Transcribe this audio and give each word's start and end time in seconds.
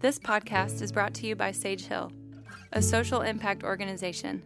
This 0.00 0.18
podcast 0.18 0.80
is 0.80 0.92
brought 0.92 1.12
to 1.14 1.26
you 1.26 1.36
by 1.36 1.52
Sage 1.52 1.84
Hill, 1.84 2.10
a 2.72 2.80
social 2.80 3.20
impact 3.20 3.64
organization. 3.64 4.42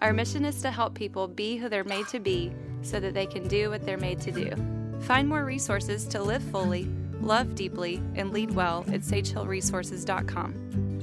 Our 0.00 0.12
mission 0.12 0.44
is 0.44 0.60
to 0.60 0.70
help 0.70 0.94
people 0.94 1.26
be 1.26 1.56
who 1.56 1.70
they're 1.70 1.82
made 1.82 2.08
to 2.08 2.20
be 2.20 2.52
so 2.82 3.00
that 3.00 3.14
they 3.14 3.24
can 3.24 3.48
do 3.48 3.70
what 3.70 3.86
they're 3.86 3.96
made 3.96 4.20
to 4.20 4.30
do. 4.30 4.52
Find 5.00 5.26
more 5.26 5.46
resources 5.46 6.06
to 6.08 6.22
live 6.22 6.42
fully, 6.42 6.90
love 7.22 7.54
deeply, 7.54 8.02
and 8.16 8.34
lead 8.34 8.50
well 8.50 8.84
at 8.88 9.00
sagehillresources.com. 9.00 10.98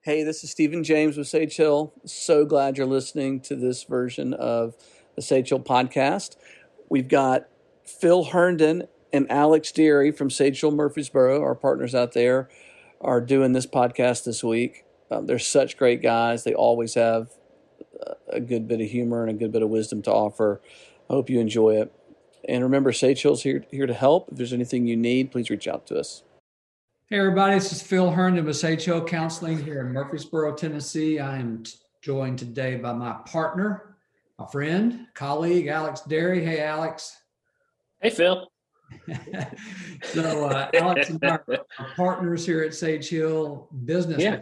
Hey, 0.00 0.24
this 0.24 0.42
is 0.42 0.50
Stephen 0.50 0.82
James 0.82 1.16
with 1.16 1.28
Sage 1.28 1.54
Hill. 1.54 1.92
So 2.06 2.44
glad 2.44 2.76
you're 2.76 2.86
listening 2.88 3.40
to 3.42 3.54
this 3.54 3.84
version 3.84 4.34
of 4.34 4.74
the 5.16 5.22
Sage 5.22 5.48
Hill 5.48 5.60
podcast. 5.60 6.36
We've 6.88 7.08
got 7.08 7.48
Phil 7.84 8.24
Herndon 8.24 8.84
and 9.12 9.30
Alex 9.30 9.72
Deary 9.72 10.10
from 10.10 10.30
Sage 10.30 10.60
Hill 10.60 10.70
Murfreesboro, 10.70 11.42
our 11.42 11.54
partners 11.54 11.94
out 11.94 12.12
there, 12.12 12.48
are 13.00 13.20
doing 13.20 13.52
this 13.52 13.66
podcast 13.66 14.24
this 14.24 14.44
week. 14.44 14.84
Um, 15.10 15.26
they're 15.26 15.38
such 15.38 15.76
great 15.76 16.02
guys. 16.02 16.44
They 16.44 16.54
always 16.54 16.94
have 16.94 17.30
a 18.28 18.40
good 18.40 18.68
bit 18.68 18.80
of 18.80 18.88
humor 18.88 19.22
and 19.22 19.30
a 19.30 19.34
good 19.34 19.52
bit 19.52 19.62
of 19.62 19.68
wisdom 19.68 20.02
to 20.02 20.12
offer. 20.12 20.60
I 21.08 21.14
hope 21.14 21.28
you 21.28 21.40
enjoy 21.40 21.76
it. 21.76 21.92
And 22.48 22.62
remember, 22.62 22.92
Sage 22.92 23.22
Hill's 23.22 23.42
here, 23.42 23.64
here 23.70 23.86
to 23.86 23.94
help. 23.94 24.28
If 24.30 24.38
there's 24.38 24.52
anything 24.52 24.86
you 24.86 24.96
need, 24.96 25.30
please 25.30 25.50
reach 25.50 25.68
out 25.68 25.86
to 25.88 25.98
us. 25.98 26.22
Hey, 27.08 27.18
everybody, 27.18 27.54
this 27.54 27.72
is 27.72 27.82
Phil 27.82 28.10
Herndon 28.10 28.44
with 28.44 28.56
Sage 28.56 28.84
Hill 28.84 29.04
Counseling 29.04 29.62
here 29.62 29.80
in 29.80 29.92
Murfreesboro, 29.92 30.54
Tennessee. 30.54 31.18
I 31.18 31.38
am 31.38 31.64
joined 32.02 32.38
today 32.38 32.76
by 32.76 32.92
my 32.92 33.16
partner, 33.26 33.89
my 34.40 34.46
friend, 34.46 35.06
colleague, 35.14 35.66
Alex 35.66 36.00
Derry. 36.00 36.42
Hey, 36.42 36.62
Alex. 36.62 37.14
Hey, 38.00 38.08
Phil. 38.08 38.50
so, 40.02 40.46
uh, 40.46 40.70
Alex 40.72 41.10
and 41.10 41.22
I 41.22 41.38
are 41.46 41.66
partners 41.94 42.46
here 42.46 42.62
at 42.62 42.74
Sage 42.74 43.10
Hill 43.10 43.68
Business. 43.84 44.22
Yeah. 44.22 44.40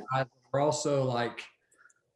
We're 0.52 0.60
also 0.60 1.02
like, 1.02 1.42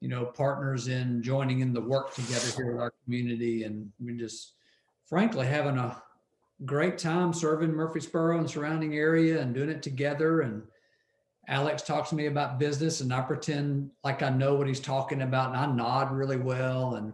you 0.00 0.08
know, 0.08 0.26
partners 0.26 0.86
in 0.86 1.24
joining 1.24 1.60
in 1.60 1.72
the 1.72 1.80
work 1.80 2.14
together 2.14 2.46
here 2.56 2.72
with 2.72 2.80
our 2.80 2.94
community. 3.04 3.64
And 3.64 3.90
we're 4.00 4.16
just, 4.16 4.52
frankly, 5.06 5.46
having 5.46 5.76
a 5.76 6.00
great 6.64 6.98
time 6.98 7.32
serving 7.32 7.72
Murfreesboro 7.72 8.38
and 8.38 8.48
surrounding 8.48 8.94
area 8.94 9.40
and 9.40 9.52
doing 9.52 9.68
it 9.68 9.82
together. 9.82 10.42
And 10.42 10.62
Alex 11.48 11.82
talks 11.82 12.10
to 12.10 12.14
me 12.14 12.26
about 12.26 12.60
business, 12.60 13.00
and 13.00 13.12
I 13.12 13.22
pretend 13.22 13.90
like 14.04 14.22
I 14.22 14.30
know 14.30 14.54
what 14.54 14.68
he's 14.68 14.78
talking 14.78 15.22
about, 15.22 15.48
and 15.48 15.56
I 15.56 15.66
nod 15.66 16.12
really 16.12 16.36
well. 16.36 16.94
And 16.94 17.12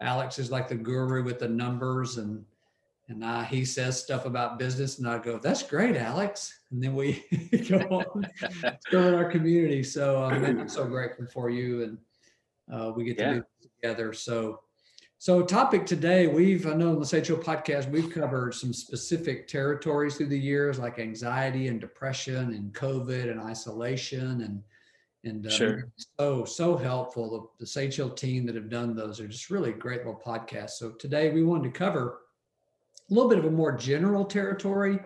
Alex 0.00 0.38
is 0.38 0.50
like 0.50 0.68
the 0.68 0.74
guru 0.74 1.22
with 1.22 1.38
the 1.38 1.48
numbers, 1.48 2.18
and 2.18 2.44
and 3.08 3.24
I, 3.24 3.44
he 3.44 3.64
says 3.64 4.02
stuff 4.02 4.24
about 4.24 4.58
business, 4.58 4.98
and 4.98 5.08
I 5.08 5.18
go, 5.18 5.38
"That's 5.38 5.62
great, 5.62 5.96
Alex." 5.96 6.60
And 6.70 6.82
then 6.82 6.94
we 6.94 7.24
go 7.68 7.78
on 8.14 8.26
serving 8.90 9.14
our 9.14 9.30
community. 9.30 9.82
So 9.82 10.22
um, 10.24 10.44
I'm 10.44 10.68
so 10.68 10.86
grateful 10.86 11.26
for 11.32 11.50
you, 11.50 11.84
and 11.84 11.98
uh, 12.72 12.92
we 12.92 13.04
get 13.04 13.18
to 13.18 13.24
yeah. 13.24 13.32
do 13.34 13.44
together. 13.80 14.12
So 14.12 14.60
so, 15.24 15.40
topic 15.40 15.86
today, 15.86 16.26
we've, 16.26 16.66
I 16.66 16.74
know 16.74 16.90
on 16.90 17.00
the 17.00 17.06
Hill 17.06 17.38
podcast, 17.38 17.90
we've 17.90 18.12
covered 18.12 18.52
some 18.52 18.74
specific 18.74 19.48
territories 19.48 20.16
through 20.16 20.26
the 20.26 20.38
years, 20.38 20.78
like 20.78 20.98
anxiety 20.98 21.68
and 21.68 21.80
depression 21.80 22.52
and 22.52 22.74
COVID 22.74 23.30
and 23.30 23.40
isolation. 23.40 24.42
And, 24.42 24.62
and 25.24 25.46
uh, 25.46 25.50
sure. 25.50 25.88
so, 26.18 26.44
so 26.44 26.76
helpful. 26.76 27.50
The, 27.58 27.64
the 27.64 27.66
Sage 27.66 27.96
Hill 27.96 28.10
team 28.10 28.46
that 28.46 28.54
have 28.54 28.68
done 28.68 28.94
those 28.94 29.20
are 29.20 29.28
just 29.28 29.50
really 29.50 29.72
great 29.72 29.98
little 29.98 30.20
podcasts. 30.24 30.72
So, 30.72 30.90
today 30.92 31.30
we 31.30 31.42
wanted 31.42 31.72
to 31.72 31.78
cover 31.78 32.20
a 33.10 33.14
little 33.14 33.28
bit 33.28 33.38
of 33.38 33.44
a 33.44 33.50
more 33.50 33.76
general 33.76 34.24
territory. 34.24 34.98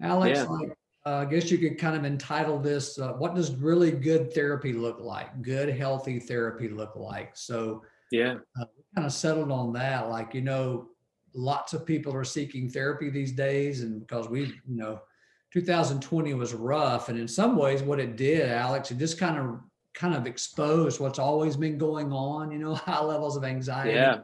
Alex, 0.00 0.40
yeah. 0.40 0.44
like, 0.44 0.70
uh, 1.06 1.16
I 1.16 1.24
guess 1.26 1.50
you 1.50 1.58
could 1.58 1.78
kind 1.78 1.96
of 1.96 2.04
entitle 2.04 2.58
this, 2.58 2.98
uh, 2.98 3.12
What 3.12 3.34
Does 3.34 3.54
Really 3.54 3.90
Good 3.90 4.32
Therapy 4.32 4.72
Look 4.72 5.00
Like? 5.00 5.42
Good, 5.42 5.68
healthy 5.68 6.18
therapy 6.18 6.68
look 6.68 6.96
like? 6.96 7.36
So, 7.36 7.82
yeah. 8.10 8.36
Uh, 8.60 8.64
kind 8.94 9.06
of 9.06 9.12
settled 9.12 9.50
on 9.50 9.72
that. 9.74 10.08
Like, 10.08 10.34
you 10.34 10.40
know, 10.40 10.88
lots 11.34 11.74
of 11.74 11.84
people 11.84 12.14
are 12.14 12.24
seeking 12.24 12.70
therapy 12.70 13.10
these 13.10 13.32
days. 13.32 13.82
And 13.82 14.00
because 14.00 14.28
we, 14.28 14.40
you 14.40 14.76
know, 14.76 15.00
2020 15.54 16.34
was 16.34 16.52
rough. 16.52 17.08
And 17.08 17.18
in 17.18 17.26
some 17.26 17.56
ways, 17.56 17.82
what 17.82 18.00
it 18.00 18.16
did, 18.16 18.50
Alex, 18.50 18.90
it 18.90 18.98
just 18.98 19.18
kind 19.18 19.38
of 19.38 19.60
kind 19.94 20.14
of 20.14 20.26
exposed 20.26 21.00
what's 21.00 21.18
always 21.18 21.56
been 21.56 21.78
going 21.78 22.12
on, 22.12 22.50
you 22.50 22.58
know, 22.58 22.74
high 22.74 23.02
levels 23.02 23.36
of 23.36 23.44
anxiety. 23.44 23.94
Yeah. 23.94 24.18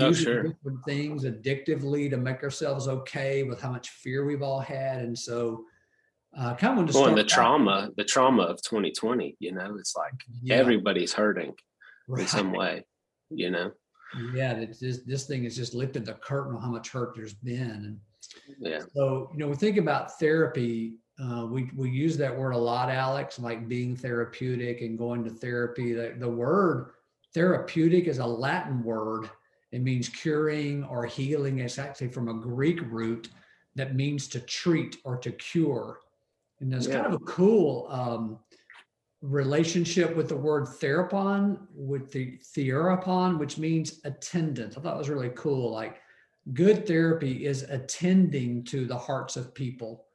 Oh, 0.00 0.08
using 0.08 0.24
sure. 0.24 0.42
different 0.44 0.84
things 0.86 1.24
addictively 1.24 2.08
to 2.10 2.16
make 2.16 2.42
ourselves 2.42 2.88
okay 2.88 3.42
with 3.42 3.60
how 3.60 3.70
much 3.70 3.90
fear 3.90 4.24
we've 4.24 4.42
all 4.42 4.60
had. 4.60 5.02
And 5.02 5.18
so 5.18 5.64
uh, 6.36 6.54
kind 6.54 6.88
of 6.88 6.94
well, 6.94 7.14
the 7.14 7.24
trauma, 7.24 7.90
the 7.98 8.04
trauma 8.04 8.44
of 8.44 8.62
2020, 8.62 9.36
you 9.38 9.52
know, 9.52 9.76
it's 9.78 9.94
like 9.94 10.14
yeah. 10.42 10.54
everybody's 10.54 11.12
hurting 11.12 11.52
right. 12.08 12.22
in 12.22 12.26
some 12.26 12.52
way 12.52 12.84
you 13.34 13.50
know 13.50 13.72
yeah 14.34 14.54
this 14.54 15.00
this 15.06 15.26
thing 15.26 15.44
has 15.44 15.56
just 15.56 15.74
lifted 15.74 16.04
the 16.04 16.14
curtain 16.14 16.54
on 16.54 16.62
how 16.62 16.68
much 16.68 16.90
hurt 16.90 17.14
there's 17.14 17.34
been 17.34 17.70
and 17.70 17.98
yeah 18.58 18.80
so 18.94 19.30
you 19.32 19.38
know 19.38 19.48
we 19.48 19.56
think 19.56 19.76
about 19.76 20.18
therapy 20.18 20.94
uh, 21.22 21.46
we 21.46 21.70
we 21.76 21.90
use 21.90 22.16
that 22.16 22.36
word 22.36 22.52
a 22.52 22.58
lot 22.58 22.90
alex 22.90 23.38
like 23.38 23.68
being 23.68 23.94
therapeutic 23.96 24.80
and 24.80 24.98
going 24.98 25.22
to 25.24 25.30
therapy 25.30 25.92
the, 25.92 26.14
the 26.18 26.28
word 26.28 26.90
therapeutic 27.34 28.06
is 28.06 28.18
a 28.18 28.26
latin 28.26 28.82
word 28.82 29.28
it 29.72 29.82
means 29.82 30.08
curing 30.08 30.84
or 30.84 31.04
healing 31.06 31.58
it's 31.58 31.78
actually 31.78 32.08
from 32.08 32.28
a 32.28 32.34
greek 32.34 32.80
root 32.90 33.28
that 33.74 33.94
means 33.94 34.28
to 34.28 34.40
treat 34.40 34.98
or 35.04 35.16
to 35.16 35.32
cure 35.32 35.98
and 36.60 36.72
there's 36.72 36.86
yeah. 36.86 37.02
kind 37.02 37.06
of 37.06 37.14
a 37.14 37.24
cool 37.24 37.86
um, 37.90 38.38
relationship 39.22 40.14
with 40.16 40.28
the 40.28 40.36
word 40.36 40.66
therapon, 40.66 41.58
with 41.74 42.10
the 42.12 42.38
therapon, 42.54 43.38
which 43.38 43.56
means 43.56 44.00
attendant. 44.04 44.76
I 44.76 44.80
thought 44.80 44.94
it 44.94 44.98
was 44.98 45.08
really 45.08 45.30
cool. 45.34 45.70
Like 45.70 46.00
good 46.52 46.86
therapy 46.86 47.46
is 47.46 47.62
attending 47.62 48.64
to 48.64 48.84
the 48.86 48.98
hearts 48.98 49.36
of 49.36 49.54
people. 49.54 50.06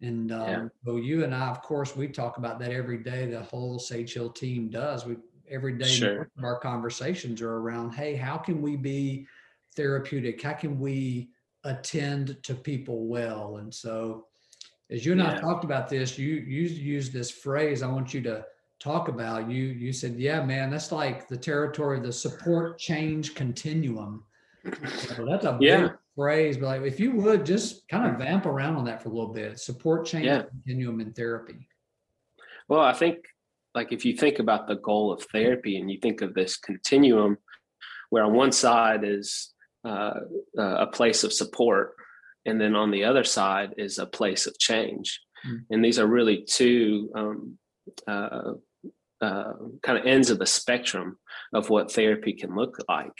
And 0.00 0.30
um, 0.30 0.48
yeah. 0.48 0.68
so 0.84 0.96
you 0.96 1.24
and 1.24 1.34
I, 1.34 1.48
of 1.48 1.62
course, 1.62 1.96
we 1.96 2.08
talk 2.08 2.36
about 2.36 2.58
that 2.60 2.70
every 2.70 2.98
day. 2.98 3.26
The 3.26 3.42
whole 3.42 3.78
Sage 3.78 4.14
Hill 4.14 4.30
team 4.30 4.68
does. 4.68 5.06
We 5.06 5.16
every 5.50 5.78
day 5.78 5.86
sure. 5.86 6.30
our 6.42 6.58
conversations 6.58 7.40
are 7.40 7.56
around, 7.56 7.92
hey, 7.92 8.16
how 8.16 8.36
can 8.36 8.60
we 8.60 8.76
be 8.76 9.26
therapeutic? 9.74 10.42
How 10.42 10.52
can 10.52 10.78
we 10.78 11.30
attend 11.64 12.36
to 12.42 12.54
people 12.54 13.06
well? 13.06 13.58
And 13.58 13.72
so 13.72 14.26
as 14.90 15.04
you 15.04 15.12
and 15.12 15.20
yeah. 15.20 15.32
I 15.32 15.40
talked 15.40 15.64
about 15.64 15.88
this, 15.88 16.18
you 16.18 16.34
you 16.34 16.62
used 16.62 17.12
this 17.12 17.30
phrase. 17.30 17.82
I 17.82 17.88
want 17.88 18.14
you 18.14 18.20
to 18.22 18.44
talk 18.78 19.08
about. 19.08 19.50
You 19.50 19.64
you 19.64 19.92
said, 19.92 20.14
"Yeah, 20.16 20.44
man, 20.44 20.70
that's 20.70 20.92
like 20.92 21.28
the 21.28 21.36
territory 21.36 21.98
of 21.98 22.04
the 22.04 22.12
support 22.12 22.78
change 22.78 23.34
continuum." 23.34 24.24
So 25.16 25.24
that's 25.24 25.44
a 25.44 25.58
yeah. 25.60 25.80
big 25.82 25.92
phrase, 26.14 26.56
but 26.56 26.66
like 26.66 26.82
if 26.82 26.98
you 27.00 27.12
would 27.12 27.44
just 27.46 27.86
kind 27.88 28.10
of 28.10 28.18
vamp 28.18 28.46
around 28.46 28.76
on 28.76 28.84
that 28.86 29.02
for 29.02 29.08
a 29.08 29.12
little 29.12 29.32
bit. 29.32 29.58
Support 29.58 30.06
change 30.06 30.26
yeah. 30.26 30.42
continuum 30.42 31.00
in 31.00 31.12
therapy. 31.12 31.68
Well, 32.68 32.80
I 32.80 32.92
think 32.92 33.18
like 33.74 33.92
if 33.92 34.04
you 34.04 34.16
think 34.16 34.38
about 34.38 34.66
the 34.66 34.76
goal 34.76 35.12
of 35.12 35.22
therapy 35.24 35.78
and 35.78 35.90
you 35.90 35.98
think 36.00 36.22
of 36.22 36.34
this 36.34 36.56
continuum, 36.56 37.36
where 38.10 38.24
on 38.24 38.34
one 38.34 38.52
side 38.52 39.04
is 39.04 39.52
uh, 39.84 40.20
uh 40.58 40.76
a 40.78 40.86
place 40.86 41.22
of 41.22 41.32
support 41.32 41.94
and 42.44 42.60
then 42.60 42.74
on 42.74 42.90
the 42.90 43.04
other 43.04 43.24
side 43.24 43.74
is 43.76 43.98
a 43.98 44.06
place 44.06 44.46
of 44.46 44.58
change 44.58 45.20
mm. 45.46 45.60
and 45.70 45.84
these 45.84 45.98
are 45.98 46.06
really 46.06 46.42
two 46.42 47.10
um, 47.14 47.58
uh, 48.06 48.52
uh, 49.26 49.52
kind 49.82 49.98
of 49.98 50.06
ends 50.06 50.30
of 50.30 50.38
the 50.38 50.46
spectrum 50.46 51.18
of 51.52 51.70
what 51.70 51.92
therapy 51.92 52.32
can 52.32 52.54
look 52.54 52.78
like. 52.88 53.12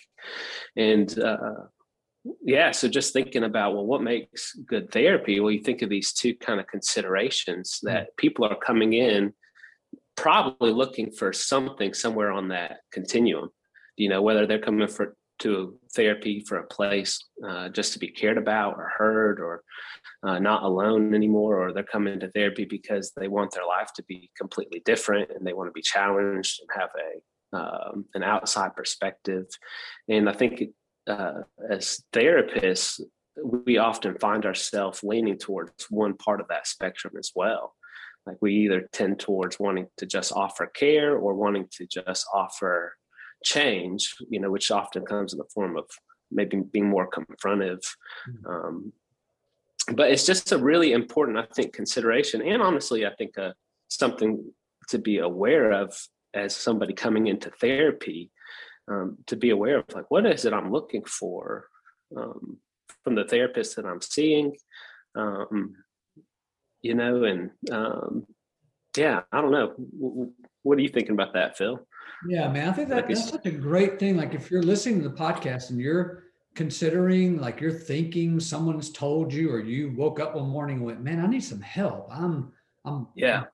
And 0.77 1.19
uh, 1.19 1.67
yeah 2.43 2.71
so 2.71 2.89
just 2.89 3.13
thinking 3.13 3.45
about 3.45 3.75
well 3.75 3.87
what 3.87 4.03
makes 4.03 4.55
good 4.67 4.91
therapy? 4.91 5.41
Well 5.41 5.53
you 5.53 5.63
think 5.63 5.83
of 5.83 5.91
these 5.91 6.13
two 6.13 6.35
kind 6.35 6.61
of 6.61 6.67
considerations 6.67 7.79
hmm. 7.81 7.89
that 7.89 8.17
people 8.17 8.45
are 8.45 8.57
coming 8.57 8.93
in 8.93 9.33
probably 10.17 10.73
looking 10.73 11.11
for 11.11 11.33
something 11.33 11.93
somewhere 11.93 12.31
on 12.31 12.49
that 12.49 12.79
continuum. 12.93 13.51
You 13.97 14.09
know 14.09 14.23
whether 14.23 14.47
they're 14.47 14.59
coming 14.59 14.89
for 14.89 15.17
to 15.39 15.79
therapy 15.95 16.41
for 16.41 16.59
a 16.59 16.67
place 16.67 17.23
uh, 17.47 17.69
just 17.69 17.93
to 17.93 17.99
be 17.99 18.09
cared 18.09 18.39
about 18.39 18.77
or 18.77 18.91
heard 18.97 19.41
or 19.41 19.63
uh, 20.23 20.39
not 20.39 20.63
alone 20.63 21.15
anymore, 21.15 21.61
or 21.61 21.73
they're 21.73 21.85
coming 21.85 22.19
to 22.21 22.31
therapy 22.31 22.65
because 22.65 23.13
they 23.17 23.29
want 23.29 23.53
their 23.53 23.67
life 23.67 23.93
to 23.95 24.03
be 24.05 24.31
completely 24.37 24.81
different 24.85 25.31
and 25.31 25.47
they 25.47 25.53
want 25.53 25.69
to 25.69 25.73
be 25.73 25.83
challenged 25.83 26.61
and 26.61 26.81
have 26.81 26.91
a 26.99 27.21
um, 27.53 28.05
an 28.15 28.23
outside 28.23 28.75
perspective. 28.75 29.47
And 30.09 30.29
I 30.29 30.33
think 30.33 30.63
uh, 31.07 31.43
as 31.71 32.03
therapists, 32.13 33.01
we 33.43 33.79
often 33.79 34.19
find 34.19 34.45
ourselves 34.45 35.03
leaning 35.03 35.39
towards 35.39 35.87
one 35.91 36.17
part 36.17 36.41
of 36.41 36.49
that 36.49 36.67
spectrum 36.67 37.15
as 37.19 37.33
well. 37.35 37.75
Like 38.27 38.39
we 38.41 38.55
either 38.55 38.89
tend 38.93 39.21
towards 39.21 39.61
wanting 39.61 39.87
to 39.99 40.07
just 40.07 40.33
offer 40.33 40.67
care 40.67 41.17
or 41.17 41.35
wanting 41.35 41.69
to 41.73 41.87
just 41.87 42.27
offer 42.33 42.97
change, 43.45 44.15
you 44.29 44.41
know, 44.41 44.51
which 44.51 44.71
often 44.71 45.05
comes 45.05 45.33
in 45.33 45.39
the 45.39 45.45
form 45.55 45.77
of 45.77 45.85
maybe 46.31 46.61
being 46.73 46.89
more 46.89 47.09
confrontive. 47.09 47.85
Mm. 48.29 48.51
Um, 48.51 48.93
but 49.93 50.11
it's 50.11 50.27
just 50.27 50.53
a 50.53 50.59
really 50.59 50.93
important, 50.93 51.39
I 51.39 51.47
think, 51.55 51.73
consideration, 51.73 52.43
and 52.43 52.61
honestly, 52.61 53.07
I 53.07 53.15
think 53.15 53.39
uh, 53.39 53.53
something 53.89 54.53
to 54.89 54.99
be 54.99 55.19
aware 55.19 55.71
of 55.73 55.97
as 56.35 56.57
somebody 56.57 56.93
coming 56.93 57.29
into 57.29 57.51
therapy. 57.51 58.31
Um, 58.89 59.19
to 59.27 59.35
be 59.35 59.51
aware 59.51 59.79
of 59.79 59.85
like 59.93 60.09
what 60.13 60.27
is 60.27 60.45
it 60.45 60.53
I'm 60.53 60.71
looking 60.71 61.03
for 61.03 61.67
um, 62.17 62.59
from 63.03 63.17
the 63.17 63.25
therapist 63.25 63.75
that 63.75 63.85
I'm 63.85 64.01
seeing, 64.01 64.57
um, 65.17 65.75
you 66.83 66.95
know, 66.95 67.25
and 67.25 67.51
um, 67.71 68.27
yeah, 68.97 69.23
I 69.33 69.41
don't 69.41 69.51
know. 69.51 69.75
What 70.63 70.79
are 70.79 70.83
you 70.83 70.89
thinking 70.89 71.13
about 71.13 71.35
that, 71.35 71.57
Phil? 71.57 71.85
Yeah, 72.29 72.49
man, 72.49 72.69
I 72.69 72.73
think 72.73 72.89
that, 72.89 73.09
that's 73.09 73.29
such 73.29 73.47
a 73.47 73.51
great 73.51 73.99
thing. 73.99 74.17
Like 74.17 74.35
if 74.35 74.51
you're 74.51 74.63
listening 74.63 75.03
to 75.03 75.09
the 75.09 75.15
podcast 75.15 75.71
and 75.71 75.81
you're 75.81 76.25
considering, 76.55 77.39
like 77.39 77.61
you're 77.61 77.71
thinking 77.71 78.41
someone's 78.41 78.91
told 78.91 79.33
you, 79.33 79.51
or 79.53 79.61
you 79.61 79.93
woke 79.97 80.19
up 80.19 80.35
one 80.35 80.49
morning 80.49 80.79
and 80.79 80.87
went, 80.87 81.03
"Man, 81.03 81.21
I 81.21 81.27
need 81.27 81.45
some 81.45 81.61
help. 81.61 82.09
I'm, 82.11 82.53
I'm, 82.85 83.07
yeah, 83.15 83.45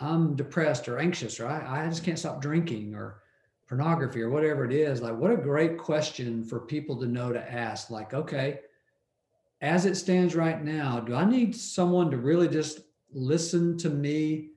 I'm 0.00 0.36
depressed 0.36 0.88
or 0.88 0.98
anxious, 0.98 1.40
or 1.40 1.46
I, 1.46 1.84
I 1.84 1.88
just 1.88 2.04
can't 2.04 2.18
stop 2.18 2.42
drinking, 2.42 2.94
or 2.94 3.22
pornography, 3.68 4.20
or 4.20 4.30
whatever 4.30 4.64
it 4.64 4.72
is." 4.72 5.00
Like, 5.00 5.16
what 5.16 5.30
a 5.30 5.36
great 5.36 5.78
question 5.78 6.44
for 6.44 6.60
people 6.60 6.96
to 6.96 7.06
know 7.06 7.32
to 7.32 7.52
ask. 7.52 7.90
Like, 7.90 8.12
okay, 8.12 8.60
as 9.60 9.86
it 9.86 9.96
stands 9.96 10.34
right 10.34 10.62
now, 10.62 11.00
do 11.00 11.14
I 11.14 11.24
need 11.24 11.54
someone 11.54 12.10
to 12.10 12.16
really 12.18 12.48
just 12.48 12.80
listen 13.12 13.78
to 13.78 13.88
me? 13.90 14.50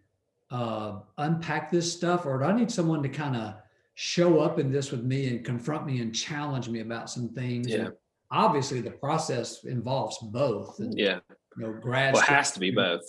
Uh, 0.51 0.99
unpack 1.17 1.71
this 1.71 1.91
stuff, 1.91 2.25
or 2.25 2.39
do 2.39 2.45
I 2.45 2.51
need 2.53 2.71
someone 2.71 3.01
to 3.03 3.09
kind 3.09 3.35
of 3.35 3.55
show 3.95 4.39
up 4.39 4.59
in 4.59 4.71
this 4.71 4.91
with 4.91 5.03
me 5.03 5.27
and 5.27 5.45
confront 5.45 5.85
me 5.85 6.01
and 6.01 6.13
challenge 6.13 6.69
me 6.69 6.81
about 6.81 7.09
some 7.09 7.29
things? 7.29 7.67
Yeah. 7.67 7.77
And 7.77 7.93
obviously, 8.29 8.81
the 8.81 8.91
process 8.91 9.63
involves 9.63 10.17
both. 10.21 10.79
And, 10.79 10.97
yeah. 10.97 11.19
You 11.57 11.67
know, 11.67 11.73
grad. 11.73 12.13
Well, 12.13 12.23
it 12.23 12.29
has 12.29 12.51
to 12.51 12.59
be 12.59 12.71
both. 12.71 13.03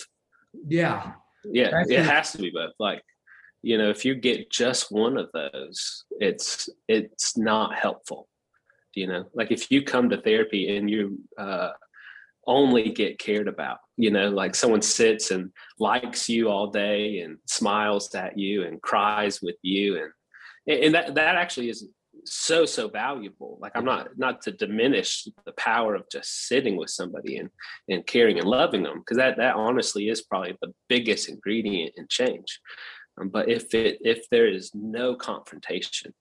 Yeah. 0.67 1.13
Yeah, 1.45 1.83
it 1.89 2.05
has 2.05 2.31
to 2.33 2.39
be 2.39 2.51
both. 2.51 2.73
Like, 2.79 3.03
you 3.63 3.77
know, 3.77 3.91
if 3.91 4.05
you 4.05 4.15
get 4.15 4.51
just 4.51 4.93
one 4.93 5.17
of 5.17 5.29
those, 5.33 6.05
it's 6.21 6.69
it's 6.87 7.37
not 7.37 7.75
helpful. 7.75 8.29
You 8.95 9.09
know, 9.09 9.25
like 9.35 9.51
if 9.51 9.71
you 9.71 9.83
come 9.83 10.11
to 10.11 10.21
therapy 10.21 10.77
and 10.77 10.89
you 10.89 11.19
uh, 11.37 11.71
only 12.47 12.91
get 12.91 13.19
cared 13.19 13.49
about 13.49 13.79
you 13.97 14.11
know 14.11 14.29
like 14.29 14.55
someone 14.55 14.83
sits 14.83 15.31
and 15.31 15.51
likes 15.79 16.29
you 16.29 16.49
all 16.49 16.71
day 16.71 17.21
and 17.21 17.39
smiles 17.47 18.15
at 18.15 18.39
you 18.39 18.65
and 18.65 18.83
cries 18.83 19.41
with 19.41 19.57
you. 19.63 19.97
And 20.67 20.79
and 20.79 20.95
that 20.95 21.15
that 21.15 21.37
actually 21.37 21.69
is 21.71 21.89
so 22.25 22.65
so 22.65 22.89
valuable. 22.89 23.59
Like 23.61 23.73
i'm 23.75 23.85
not 23.85 24.09
not 24.17 24.43
to 24.43 24.53
diminish 24.53 25.27
the 25.45 25.53
power 25.53 25.95
of 25.95 26.05
just 26.11 26.49
sitting 26.49 26.77
with 26.77 26.91
somebody 26.91 27.37
and 27.37 27.51
and 27.89 28.07
caring 28.07 28.39
and 28.39 28.49
loving 28.49 28.83
them 28.83 28.99
because 28.99 29.17
that 29.17 29.37
that 29.39 29.57
honestly 29.57 30.09
is 30.09 30.23
probably 30.23 30.57
the 30.61 30.73
biggest 30.89 31.29
ingredient 31.29 31.95
in 31.97 32.07
change. 32.09 32.61
Um, 33.21 33.29
but 33.29 33.49
if 33.49 33.75
it 33.75 33.99
if 34.01 34.29
there 34.31 34.49
is 34.49 34.71
no 34.75 35.15
confrontation 35.15 36.15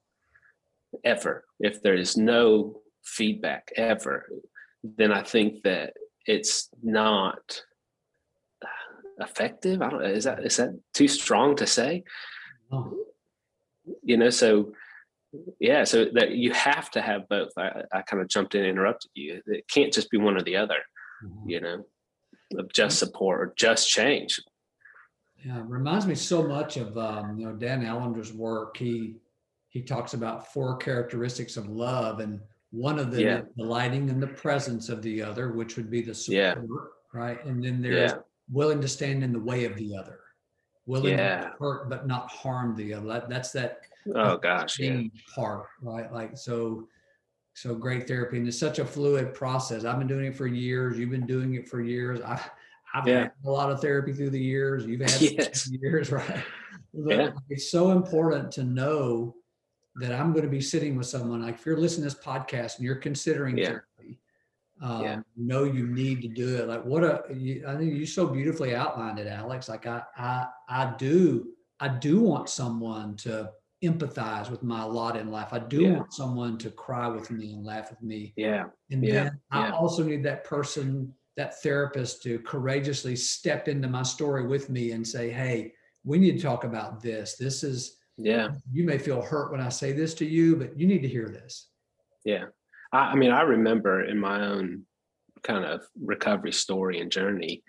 ever 1.04 1.46
if 1.60 1.82
there 1.82 1.96
is 1.96 2.18
no 2.18 2.82
feedback 3.04 3.72
ever 3.78 4.28
then 4.84 5.12
i 5.12 5.22
think 5.22 5.64
that 5.64 5.94
it's 6.26 6.70
not 6.82 7.64
effective. 9.20 9.82
I 9.82 9.90
don't 9.90 10.02
know. 10.02 10.10
Is 10.10 10.26
that 10.26 10.44
is 10.46 10.58
that 10.58 10.78
too 10.94 11.08
strong 11.08 11.56
to 11.58 11.68
say? 11.68 12.04
Oh. 12.72 12.98
You 14.04 14.18
know, 14.18 14.30
so 14.30 14.74
yeah, 15.60 15.84
so 15.84 16.06
that 16.14 16.32
you 16.32 16.52
have 16.52 16.92
to 16.92 17.02
have 17.02 17.28
both. 17.30 17.52
I, 17.58 17.84
I 17.94 18.02
kind 18.02 18.22
of 18.22 18.28
jumped 18.28 18.56
in 18.56 18.62
and 18.62 18.72
interrupted 18.72 19.12
you. 19.14 19.42
It 19.48 19.68
can't 19.68 19.94
just 19.94 20.12
be 20.12 20.18
one 20.18 20.36
or 20.36 20.42
the 20.42 20.58
other, 20.58 20.80
mm-hmm. 21.24 21.50
you 21.50 21.62
know, 21.62 21.86
of 22.58 22.72
just 22.74 23.00
support 23.00 23.42
or 23.42 23.54
just 23.58 23.90
change. 23.90 24.40
Yeah, 25.44 25.60
it 25.60 25.66
reminds 25.66 26.06
me 26.06 26.16
so 26.16 26.44
much 26.44 26.78
of 26.78 26.98
um, 26.98 27.38
you 27.38 27.48
know 27.48 27.54
Dan 27.54 27.86
Allender's 27.86 28.34
work. 28.34 28.78
He 28.78 29.16
he 29.70 29.82
talks 29.82 30.14
about 30.14 30.52
four 30.54 30.78
characteristics 30.78 31.58
of 31.58 31.70
love, 31.70 32.20
and 32.20 32.42
one 32.72 32.98
of 32.98 33.12
them 33.12 33.20
yeah. 33.20 33.42
the 33.58 33.64
lighting 33.64 34.10
and 34.10 34.22
the 34.22 34.28
presence 34.28 34.90
of 34.90 35.02
the 35.02 35.22
other, 35.22 35.52
which 35.52 35.76
would 35.76 35.92
be 35.92 36.02
the 36.02 36.16
support, 36.16 36.66
yeah. 37.14 37.20
right? 37.20 37.44
And 37.46 37.64
then 37.64 37.82
there's 37.82 38.12
yeah. 38.12 38.18
willing 38.50 38.82
to 38.82 38.88
stand 38.88 39.24
in 39.24 39.34
the 39.34 39.40
way 39.40 39.66
of 39.66 39.76
the 39.76 39.96
other, 39.96 40.20
willing 40.86 41.18
to 41.18 41.54
hurt 41.60 41.90
but 41.90 42.08
not 42.08 42.32
harm 42.32 42.76
the 42.76 42.94
other. 42.94 43.26
That's 43.30 43.52
that. 43.52 43.82
Oh 44.16 44.38
gosh, 44.38 44.80
yeah. 44.80 45.04
Part 45.36 45.68
right, 45.82 46.12
like 46.12 46.38
so. 46.38 46.88
So 47.54 47.76
great 47.76 48.08
therapy, 48.08 48.38
and 48.38 48.48
it's 48.48 48.58
such 48.58 48.80
a 48.80 48.86
fluid 48.86 49.34
process. 49.34 49.84
I've 49.84 50.00
been 50.00 50.08
doing 50.08 50.28
it 50.28 50.38
for 50.38 50.48
years. 50.48 50.98
You've 50.98 51.10
been 51.10 51.28
doing 51.28 51.56
it 51.56 51.68
for 51.68 51.82
years. 51.82 52.22
I, 52.22 52.40
I've 52.94 53.06
yeah. 53.06 53.24
had 53.24 53.32
a 53.46 53.52
lot 53.52 53.70
of 53.70 53.82
therapy 53.82 54.14
through 54.14 54.30
the 54.30 54.40
years. 54.40 54.86
You've 54.86 55.02
had 55.02 55.22
yes. 55.22 55.70
years, 55.82 56.14
right? 56.14 56.44
yeah. 56.94 57.32
It's 57.50 57.70
so 57.70 57.92
important 57.92 58.54
to 58.54 58.64
know 58.64 59.36
that 59.96 60.14
I'm 60.14 60.32
going 60.32 60.46
to 60.46 60.50
be 60.50 60.62
sitting 60.62 60.96
with 60.96 61.08
someone. 61.08 61.42
Like 61.42 61.56
if 61.56 61.66
you're 61.66 61.78
listening 61.78 62.10
to 62.10 62.16
this 62.16 62.24
podcast 62.24 62.78
and 62.78 62.86
you're 62.86 62.96
considering 62.96 63.58
yeah. 63.58 63.66
therapy, 63.68 64.20
um, 64.82 65.04
yeah. 65.04 65.20
know 65.38 65.64
you 65.64 65.88
need 65.88 66.22
to 66.22 66.28
do 66.28 66.58
it. 66.58 66.68
Like 66.68 66.84
what 66.86 67.04
a, 67.04 67.24
you, 67.34 67.64
I 67.68 67.76
think 67.76 67.94
you 67.94 68.06
so 68.06 68.28
beautifully 68.28 68.74
outlined 68.74 69.20
it, 69.20 69.28
Alex. 69.28 69.70
Like 69.70 69.86
I, 69.86 70.02
I, 70.18 70.48
I 70.70 70.94
do, 70.98 71.50
I 71.80 71.88
do 71.90 72.22
want 72.22 72.50
someone 72.50 73.16
to 73.18 73.52
empathize 73.84 74.50
with 74.50 74.64
my 74.64 74.84
lot 74.84 75.18
in 75.18 75.32
life. 75.32 75.54
I 75.54 75.60
do 75.60 75.82
yeah. 75.82 75.98
want 75.98 76.14
someone 76.14 76.58
to 76.60 76.70
cry 76.70 77.08
with 77.08 77.32
me 77.32 77.54
and 77.54 77.66
laugh 77.66 77.90
with 77.90 78.02
me. 78.02 78.34
Yeah. 78.36 78.66
And 78.92 79.04
yeah. 79.04 79.14
then 79.14 79.40
I 79.52 79.72
also 79.72 80.04
need 80.04 80.24
that 80.24 80.44
person, 80.44 81.14
that 81.38 81.62
therapist 81.62 82.22
to 82.24 82.40
courageously 82.40 83.16
step 83.16 83.68
into 83.68 83.88
my 83.88 84.04
story 84.04 84.46
with 84.46 84.70
me 84.70 84.92
and 84.92 85.08
say, 85.08 85.30
Hey, 85.30 85.74
we 86.04 86.18
need 86.20 86.38
to 86.38 86.42
talk 86.42 86.64
about 86.64 87.02
this. 87.02 87.36
This 87.36 87.64
is, 87.64 87.98
yeah. 88.22 88.50
You 88.72 88.84
may 88.86 88.98
feel 88.98 89.22
hurt 89.22 89.52
when 89.52 89.62
I 89.62 89.70
say 89.70 89.92
this 89.92 90.14
to 90.16 90.26
you, 90.26 90.56
but 90.56 90.78
you 90.78 90.88
need 90.88 91.02
to 91.02 91.08
hear 91.08 91.28
this. 91.30 91.68
Yeah. 92.24 92.46
I, 92.92 93.12
I 93.12 93.16
mean, 93.16 93.32
I 93.32 93.42
remember 93.42 94.04
in 94.04 94.20
my 94.20 94.46
own 94.46 94.86
kind 95.44 95.66
of 95.66 95.82
recovery 96.00 96.52
story 96.52 97.00
and 97.00 97.12
journey, 97.12 97.64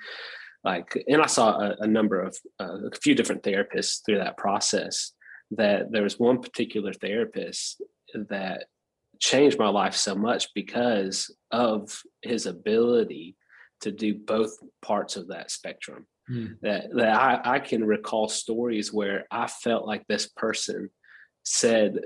like, 0.64 1.02
and 1.08 1.22
I 1.22 1.26
saw 1.26 1.58
a, 1.58 1.76
a 1.80 1.86
number 1.86 2.20
of, 2.20 2.36
uh, 2.60 2.86
a 2.86 2.96
few 3.02 3.14
different 3.14 3.42
therapists 3.42 4.00
through 4.04 4.18
that 4.18 4.36
process, 4.36 5.12
that 5.52 5.90
there 5.90 6.02
was 6.02 6.18
one 6.18 6.40
particular 6.40 6.92
therapist 6.92 7.82
that 8.28 8.66
changed 9.18 9.58
my 9.58 9.68
life 9.68 9.94
so 9.94 10.14
much 10.14 10.48
because 10.54 11.34
of 11.50 12.02
his 12.22 12.46
ability 12.46 13.36
to 13.80 13.90
do 13.90 14.14
both 14.14 14.56
parts 14.80 15.16
of 15.16 15.28
that 15.28 15.50
spectrum 15.50 16.06
mm. 16.32 16.56
that 16.62 16.86
that 16.94 17.14
I, 17.14 17.56
I 17.56 17.58
can 17.58 17.84
recall 17.84 18.28
stories 18.28 18.92
where 18.92 19.26
I 19.30 19.46
felt 19.46 19.86
like 19.86 20.06
this 20.06 20.26
person 20.26 20.90
said 21.44 21.98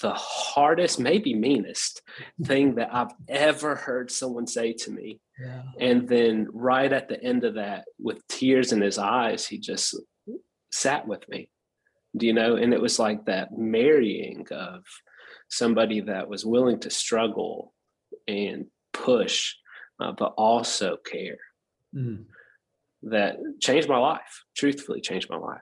the 0.00 0.14
hardest, 0.14 0.98
maybe 0.98 1.34
meanest 1.34 2.02
thing 2.44 2.76
that 2.76 2.94
I've 2.94 3.12
ever 3.28 3.74
heard 3.74 4.10
someone 4.10 4.46
say 4.46 4.72
to 4.72 4.90
me. 4.90 5.20
Yeah. 5.40 5.62
And 5.80 6.08
then 6.08 6.48
right 6.52 6.92
at 6.92 7.08
the 7.08 7.22
end 7.22 7.44
of 7.44 7.54
that, 7.54 7.84
with 7.98 8.26
tears 8.28 8.72
in 8.72 8.80
his 8.80 8.98
eyes, 8.98 9.46
he 9.46 9.58
just 9.58 9.96
sat 10.70 11.06
with 11.06 11.28
me. 11.28 11.48
Do 12.16 12.26
you 12.26 12.32
know? 12.32 12.56
And 12.56 12.72
it 12.72 12.80
was 12.80 12.98
like 12.98 13.24
that 13.26 13.56
marrying 13.56 14.46
of 14.50 14.84
somebody 15.48 16.00
that 16.02 16.28
was 16.28 16.44
willing 16.44 16.78
to 16.80 16.90
struggle 16.90 17.72
and 18.28 18.66
push, 18.92 19.54
uh, 20.00 20.12
but 20.12 20.34
also 20.36 20.96
care. 20.96 21.38
Mm 21.94 22.26
that 23.04 23.38
changed 23.60 23.88
my 23.88 23.98
life, 23.98 24.44
truthfully 24.56 25.00
changed 25.00 25.28
my 25.30 25.36
life. 25.36 25.60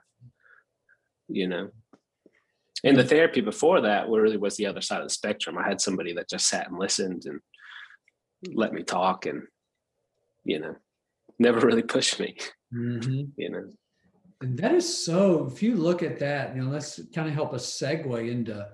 You 1.27 1.47
know, 1.47 1.69
and 2.83 2.97
the 2.97 3.03
therapy 3.03 3.41
before 3.41 3.81
that 3.81 4.09
really 4.09 4.37
was 4.37 4.57
the 4.57 4.65
other 4.65 4.81
side 4.81 5.01
of 5.01 5.07
the 5.07 5.13
spectrum. 5.13 5.57
I 5.57 5.67
had 5.67 5.79
somebody 5.79 6.13
that 6.13 6.29
just 6.29 6.47
sat 6.47 6.67
and 6.67 6.79
listened 6.79 7.25
and 7.25 7.39
let 8.53 8.73
me 8.73 8.83
talk 8.83 9.27
and, 9.27 9.43
you 10.43 10.59
know, 10.59 10.75
never 11.37 11.65
really 11.65 11.83
pushed 11.83 12.19
me, 12.19 12.35
mm-hmm. 12.73 13.25
you 13.37 13.49
know. 13.49 13.69
And 14.41 14.57
that 14.57 14.73
is 14.73 15.05
so, 15.05 15.47
if 15.51 15.61
you 15.61 15.75
look 15.75 16.01
at 16.01 16.17
that, 16.19 16.55
you 16.55 16.63
know, 16.63 16.71
let's 16.71 16.99
kind 17.13 17.27
of 17.27 17.35
help 17.35 17.53
us 17.53 17.79
segue 17.79 18.31
into, 18.31 18.67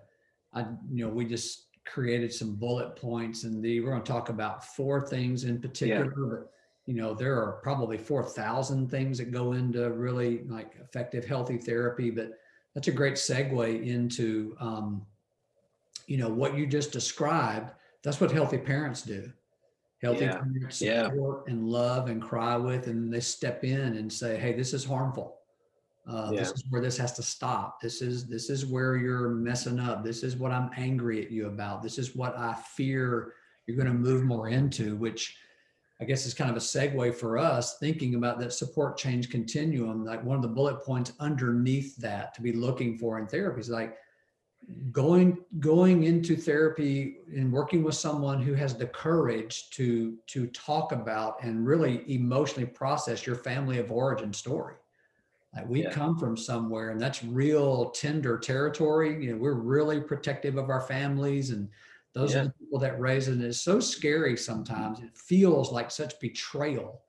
I, 0.54 0.62
you 0.90 1.06
know, 1.06 1.10
we 1.10 1.26
just 1.26 1.68
created 1.86 2.32
some 2.34 2.56
bullet 2.56 2.96
points 2.96 3.44
and 3.44 3.62
the, 3.62 3.82
we're 3.82 3.92
going 3.92 4.04
to 4.04 4.12
talk 4.12 4.30
about 4.30 4.64
four 4.64 5.06
things 5.06 5.44
in 5.44 5.60
particular, 5.60 6.46
yeah. 6.46 6.57
You 6.88 6.94
know 6.96 7.13
there 7.13 7.36
are 7.36 7.60
probably 7.62 7.98
4000 7.98 8.89
things 8.89 9.20
that 9.20 9.29
go 9.29 9.51
into 9.51 9.91
really 9.91 10.44
like 10.46 10.74
effective 10.82 11.25
healthy 11.25 11.58
therapy 11.58 12.10
but 12.10 12.39
that's 12.74 12.88
a 12.88 12.91
great 12.91 13.15
segue 13.15 13.86
into 13.86 14.56
um, 14.60 15.06
you 16.08 16.17
know 16.17 16.29
what 16.29 16.58
you 16.58 16.65
just 16.65 16.91
described 16.91 17.72
that's 18.03 18.20
what 18.20 18.32
healthy 18.32 18.58
parents 18.58 19.03
do 19.03 19.32
healthy 20.01 20.25
yeah. 20.25 20.38
parents 20.38 20.77
support 20.77 21.44
yeah. 21.46 21.53
and 21.53 21.67
love 21.67 22.08
and 22.08 22.22
cry 22.22 22.56
with 22.56 22.88
and 22.88 23.13
they 23.13 23.20
step 23.20 23.63
in 23.63 23.98
and 23.98 24.12
say 24.12 24.38
hey 24.38 24.53
this 24.53 24.74
is 24.74 24.84
harmful 24.84 25.36
Uh, 26.08 26.29
yeah. 26.32 26.39
This 26.39 26.51
is 26.51 26.63
where 26.70 26.82
this 26.82 26.98
has 26.98 27.12
to 27.13 27.22
stop. 27.22 27.82
This 27.82 28.01
is 28.01 28.27
this 28.27 28.50
is 28.50 28.65
where 28.65 28.96
you're 28.96 29.27
messing 29.27 29.77
up. 29.77 30.06
This 30.06 30.24
is 30.24 30.38
what 30.38 30.53
I'm 30.53 30.70
angry 30.77 31.22
at 31.22 31.32
you 31.32 31.48
about. 31.48 31.84
This 31.84 31.98
is 31.98 32.15
what 32.15 32.34
I 32.38 32.53
fear 32.77 33.34
you're 33.65 33.75
going 33.75 33.91
to 33.91 33.94
move 33.94 34.24
more 34.24 34.48
into, 34.48 34.96
which 34.96 35.36
I 36.00 36.06
guess 36.06 36.25
is 36.25 36.34
kind 36.34 36.51
of 36.51 36.58
a 36.58 36.60
segue 36.60 37.16
for 37.16 37.38
us 37.38 37.80
thinking 37.80 38.16
about 38.16 38.39
that 38.39 38.54
support 38.54 38.98
change 38.98 39.30
continuum. 39.30 40.06
Like 40.06 40.24
one 40.24 40.36
of 40.36 40.44
the 40.44 40.48
bullet 40.48 40.84
points 40.84 41.13
underneath 41.20 41.98
that 41.98 42.36
to 42.36 42.42
be 42.42 42.54
looking 42.54 42.98
for 42.98 43.18
in 43.18 43.27
therapy 43.27 43.62
is 43.62 43.70
like 43.70 43.98
going 44.92 45.38
going 45.60 46.04
into 46.04 46.36
therapy 46.36 47.18
and 47.36 47.51
working 47.51 47.84
with 47.84 47.96
someone 47.96 48.42
who 48.42 48.54
has 48.54 48.75
the 48.75 48.88
courage 48.88 49.70
to 49.70 50.18
to 50.27 50.48
talk 50.48 50.92
about 50.92 51.42
and 51.42 51.66
really 51.66 52.04
emotionally 52.13 52.66
process 52.66 53.25
your 53.25 53.36
family 53.36 53.77
of 53.77 53.92
origin 53.92 54.34
story 54.34 54.75
like 55.56 55.70
we 55.70 55.84
yeah. 55.84 55.89
come 55.89 56.18
from 56.18 56.36
somewhere 56.36 56.89
and 56.89 57.00
that's 57.00 57.24
real 57.24 57.92
tender 57.92 58.38
territory 58.38 59.24
you 59.24 59.32
know 59.32 59.38
we're 59.38 59.54
really 59.54 60.01
protective 60.01 60.58
of 60.58 60.70
our 60.70 60.82
families 60.82 61.51
and 61.51 61.70
those 62.18 62.34
yeah. 62.34 62.42
are 62.42 62.44
the 62.46 62.54
people 62.60 62.80
that 62.80 63.00
raise 63.00 63.28
it 63.28 63.34
and 63.34 63.44
it's 63.44 63.62
so 63.62 63.80
scary 63.80 64.36
sometimes 64.36 65.00
it 65.00 65.16
feels 65.16 65.72
like 65.72 65.92
such 65.92 66.20
betrayal 66.20 67.02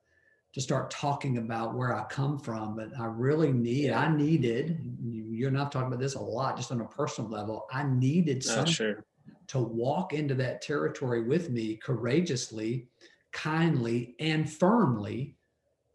to 0.53 0.61
start 0.61 0.89
talking 0.89 1.37
about 1.37 1.75
where 1.75 1.95
I 1.95 2.03
come 2.05 2.39
from, 2.39 2.75
but 2.75 2.89
I 2.99 3.05
really 3.05 3.51
need, 3.51 3.91
I 3.91 4.13
needed, 4.13 4.79
you 5.03 5.47
and 5.47 5.57
I've 5.57 5.69
talked 5.69 5.87
about 5.87 5.99
this 5.99 6.15
a 6.15 6.19
lot, 6.19 6.57
just 6.57 6.71
on 6.71 6.81
a 6.81 6.85
personal 6.85 7.29
level. 7.29 7.67
I 7.71 7.83
needed 7.83 8.43
someone 8.43 8.65
sure. 8.65 9.05
to 9.47 9.59
walk 9.59 10.13
into 10.13 10.33
that 10.35 10.61
territory 10.61 11.23
with 11.23 11.51
me 11.51 11.75
courageously, 11.75 12.87
kindly, 13.31 14.15
and 14.19 14.51
firmly 14.51 15.35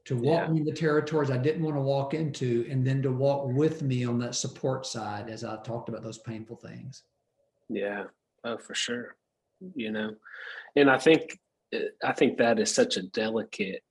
to 0.05 0.17
walk 0.17 0.43
yeah. 0.43 0.53
me 0.53 0.61
in 0.61 0.67
the 0.67 0.73
territories 0.73 1.31
I 1.31 1.39
didn't 1.39 1.65
want 1.65 1.77
to 1.77 1.81
walk 1.81 2.15
into, 2.15 2.67
and 2.71 2.87
then 2.87 3.03
to 3.03 3.11
walk 3.11 3.49
with 3.49 3.83
me 3.83 4.05
on 4.05 4.19
that 4.21 4.37
support 4.37 4.87
side 4.87 5.31
as 5.31 5.43
I 5.43 5.57
talked 5.63 5.89
about 5.89 6.03
those 6.03 6.19
painful 6.19 6.57
things. 6.57 7.03
Yeah. 7.69 8.05
Oh, 8.45 8.59
for 8.59 8.75
sure. 8.75 9.17
You 9.75 9.91
know, 9.91 10.15
and 10.77 10.91
I 10.91 10.99
think, 10.99 11.39
I 12.03 12.13
think 12.13 12.39
that 12.39 12.59
is 12.59 12.73
such 12.73 12.97
a 12.97 13.03
delicate 13.03 13.83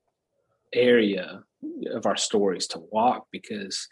area 0.73 1.43
of 1.91 2.05
our 2.05 2.17
stories 2.17 2.67
to 2.67 2.79
walk 2.91 3.27
because 3.31 3.87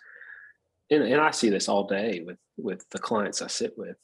and, 0.90 1.04
and 1.04 1.22
i 1.22 1.32
see 1.32 1.50
this 1.50 1.70
all 1.70 1.88
day 1.88 2.22
with 2.26 2.38
with 2.58 2.84
the 2.92 3.00
clients 3.00 3.42
i 3.42 3.48
sit 3.48 3.74
with 3.78 3.96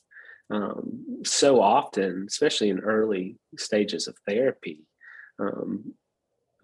um, 0.49 1.21
so 1.25 1.61
often 1.61 2.25
especially 2.27 2.69
in 2.69 2.79
early 2.79 3.37
stages 3.57 4.07
of 4.07 4.15
therapy 4.25 4.83
um, 5.39 5.93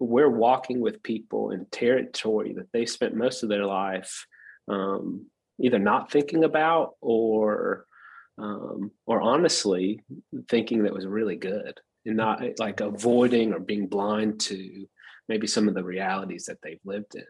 we're 0.00 0.30
walking 0.30 0.80
with 0.80 1.02
people 1.02 1.50
in 1.50 1.66
territory 1.66 2.54
that 2.54 2.72
they 2.72 2.86
spent 2.86 3.14
most 3.14 3.42
of 3.42 3.48
their 3.48 3.66
life 3.66 4.26
um, 4.68 5.26
either 5.60 5.78
not 5.78 6.10
thinking 6.10 6.44
about 6.44 6.94
or 7.00 7.84
um, 8.38 8.90
or 9.06 9.20
honestly 9.20 10.00
thinking 10.48 10.82
that 10.82 10.92
was 10.92 11.06
really 11.06 11.36
good 11.36 11.78
and 12.06 12.16
not 12.16 12.42
like 12.58 12.80
avoiding 12.80 13.52
or 13.52 13.60
being 13.60 13.86
blind 13.86 14.40
to 14.40 14.86
maybe 15.28 15.46
some 15.46 15.68
of 15.68 15.74
the 15.74 15.84
realities 15.84 16.44
that 16.44 16.58
they've 16.62 16.80
lived 16.84 17.14
in. 17.14 17.26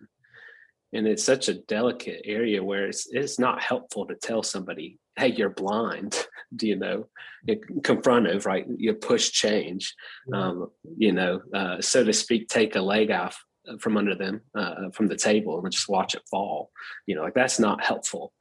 And 0.93 1.07
it's 1.07 1.25
such 1.25 1.49
a 1.49 1.55
delicate 1.55 2.23
area 2.25 2.63
where 2.63 2.87
it's 2.87 3.09
it's 3.11 3.39
not 3.39 3.61
helpful 3.63 4.07
to 4.07 4.15
tell 4.15 4.43
somebody 4.43 4.99
hey 5.17 5.29
you're 5.29 5.51
blind 5.51 6.27
do 6.57 6.69
you 6.69 6.77
know? 6.77 7.09
Confrontive 7.49 8.47
right? 8.47 8.65
You 8.77 8.95
push 8.95 9.31
change 9.31 9.95
um, 10.33 10.69
you 10.97 11.13
know 11.13 11.41
uh, 11.53 11.81
so 11.81 12.05
to 12.05 12.13
speak 12.13 12.49
take 12.49 12.77
a 12.77 12.81
leg 12.81 13.11
off 13.11 13.43
from 13.81 13.97
under 13.97 14.15
them 14.15 14.41
uh, 14.57 14.91
from 14.93 15.09
the 15.09 15.17
table 15.17 15.59
and 15.59 15.73
just 15.73 15.89
watch 15.89 16.15
it 16.15 16.23
fall 16.31 16.71
you 17.07 17.15
know 17.15 17.23
like 17.23 17.35
that's 17.35 17.59
not 17.59 17.83
helpful 17.83 18.33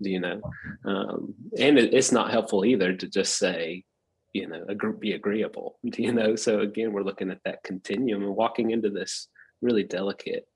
you 0.00 0.20
know 0.20 0.40
um, 0.84 1.34
and 1.58 1.78
it, 1.78 1.92
it's 1.92 2.12
not 2.12 2.30
helpful 2.30 2.64
either 2.64 2.94
to 2.94 3.08
just 3.08 3.36
say 3.36 3.84
you 4.32 4.46
know 4.46 4.64
be 5.00 5.12
agreeable 5.12 5.78
you 5.82 6.12
know? 6.12 6.36
So 6.36 6.60
again 6.60 6.92
we're 6.92 7.02
looking 7.02 7.30
at 7.30 7.40
that 7.44 7.62
continuum 7.62 8.22
and 8.22 8.36
walking 8.36 8.70
into 8.70 8.90
this 8.90 9.28
really 9.60 9.84
delicate 9.84 10.46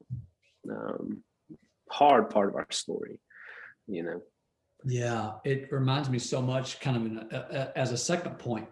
um, 0.70 1.24
hard 1.90 2.30
part 2.30 2.48
of 2.48 2.56
our 2.56 2.66
story 2.70 3.18
you 3.88 4.02
know? 4.02 4.22
Yeah 4.84 5.32
it 5.44 5.72
reminds 5.72 6.08
me 6.08 6.18
so 6.18 6.40
much 6.40 6.80
kind 6.80 6.96
of 6.96 7.04
in 7.06 7.72
as 7.74 7.92
a 7.92 7.98
second 7.98 8.38
point. 8.38 8.68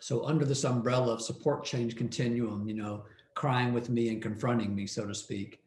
So 0.00 0.26
under 0.26 0.44
this 0.44 0.64
umbrella 0.64 1.14
of 1.14 1.22
support 1.22 1.64
change 1.64 1.96
continuum 1.96 2.68
you 2.68 2.74
know 2.74 3.04
crying 3.34 3.72
with 3.72 3.90
me 3.90 4.10
and 4.10 4.22
confronting 4.22 4.74
me 4.74 4.86
so 4.86 5.06
to 5.06 5.14
speak 5.14 5.63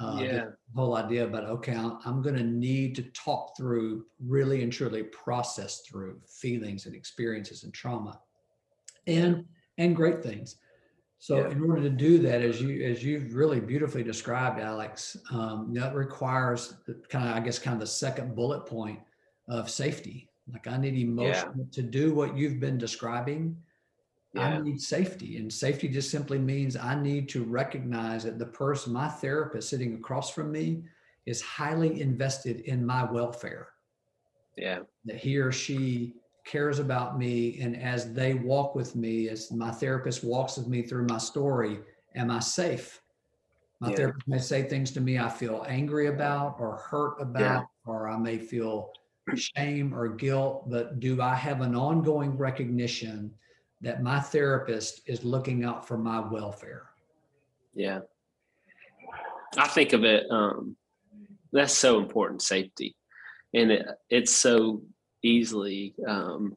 uh, 0.00 0.18
yeah. 0.20 0.30
the 0.30 0.56
whole 0.74 0.96
idea 0.96 1.24
about 1.24 1.44
okay 1.44 1.74
i'm, 1.74 1.98
I'm 2.04 2.22
going 2.22 2.36
to 2.36 2.42
need 2.42 2.94
to 2.96 3.02
talk 3.02 3.56
through 3.56 4.04
really 4.24 4.62
and 4.62 4.72
truly 4.72 5.04
process 5.04 5.80
through 5.80 6.20
feelings 6.28 6.86
and 6.86 6.94
experiences 6.94 7.64
and 7.64 7.72
trauma 7.72 8.20
and 9.06 9.44
and 9.78 9.94
great 9.94 10.22
things 10.22 10.56
so 11.18 11.38
yeah. 11.38 11.50
in 11.50 11.62
order 11.62 11.82
to 11.82 11.90
do 11.90 12.18
that 12.18 12.42
as 12.42 12.60
you 12.60 12.84
as 12.84 13.02
you've 13.02 13.34
really 13.34 13.60
beautifully 13.60 14.02
described 14.02 14.60
alex 14.60 15.16
um, 15.32 15.72
that 15.72 15.94
requires 15.94 16.74
kind 17.08 17.28
of 17.28 17.36
i 17.36 17.40
guess 17.40 17.58
kind 17.58 17.74
of 17.74 17.80
the 17.80 17.86
second 17.86 18.34
bullet 18.34 18.66
point 18.66 18.98
of 19.48 19.70
safety 19.70 20.28
like 20.52 20.66
i 20.66 20.76
need 20.76 20.94
emotion 20.94 21.52
yeah. 21.56 21.64
to 21.72 21.82
do 21.82 22.14
what 22.14 22.36
you've 22.36 22.60
been 22.60 22.78
describing 22.78 23.56
yeah. 24.36 24.48
I 24.48 24.60
need 24.60 24.80
safety. 24.80 25.38
And 25.38 25.52
safety 25.52 25.88
just 25.88 26.10
simply 26.10 26.38
means 26.38 26.76
I 26.76 26.94
need 26.94 27.28
to 27.30 27.44
recognize 27.44 28.24
that 28.24 28.38
the 28.38 28.46
person, 28.46 28.92
my 28.92 29.08
therapist 29.08 29.68
sitting 29.68 29.94
across 29.94 30.30
from 30.30 30.52
me, 30.52 30.82
is 31.26 31.40
highly 31.40 32.00
invested 32.00 32.60
in 32.60 32.84
my 32.84 33.04
welfare. 33.04 33.68
Yeah. 34.56 34.80
That 35.04 35.16
he 35.16 35.38
or 35.38 35.52
she 35.52 36.14
cares 36.44 36.78
about 36.78 37.18
me. 37.18 37.58
And 37.60 37.76
as 37.76 38.12
they 38.12 38.34
walk 38.34 38.74
with 38.74 38.94
me, 38.94 39.28
as 39.28 39.50
my 39.50 39.70
therapist 39.70 40.22
walks 40.22 40.56
with 40.56 40.68
me 40.68 40.82
through 40.82 41.06
my 41.06 41.18
story, 41.18 41.80
am 42.14 42.30
I 42.30 42.40
safe? 42.40 43.00
My 43.80 43.90
yeah. 43.90 43.96
therapist 43.96 44.28
may 44.28 44.38
say 44.38 44.62
things 44.62 44.90
to 44.92 45.00
me 45.00 45.18
I 45.18 45.28
feel 45.28 45.66
angry 45.68 46.06
about 46.06 46.56
or 46.58 46.76
hurt 46.76 47.20
about, 47.20 47.40
yeah. 47.40 47.62
or 47.84 48.08
I 48.08 48.16
may 48.16 48.38
feel 48.38 48.92
shame 49.34 49.92
or 49.92 50.08
guilt, 50.08 50.70
but 50.70 51.00
do 51.00 51.20
I 51.20 51.34
have 51.34 51.60
an 51.60 51.74
ongoing 51.74 52.38
recognition 52.38 53.32
that 53.86 54.02
my 54.02 54.18
therapist 54.18 55.00
is 55.06 55.22
looking 55.22 55.64
out 55.64 55.86
for 55.86 55.96
my 55.96 56.18
welfare. 56.18 56.86
Yeah. 57.72 58.00
I 59.56 59.68
think 59.68 59.92
of 59.92 60.02
it, 60.02 60.24
um, 60.28 60.76
that's 61.52 61.72
so 61.72 62.00
important 62.00 62.42
safety. 62.42 62.96
And 63.54 63.70
it, 63.70 63.86
it's 64.10 64.34
so 64.34 64.82
easily 65.22 65.94
um, 66.04 66.56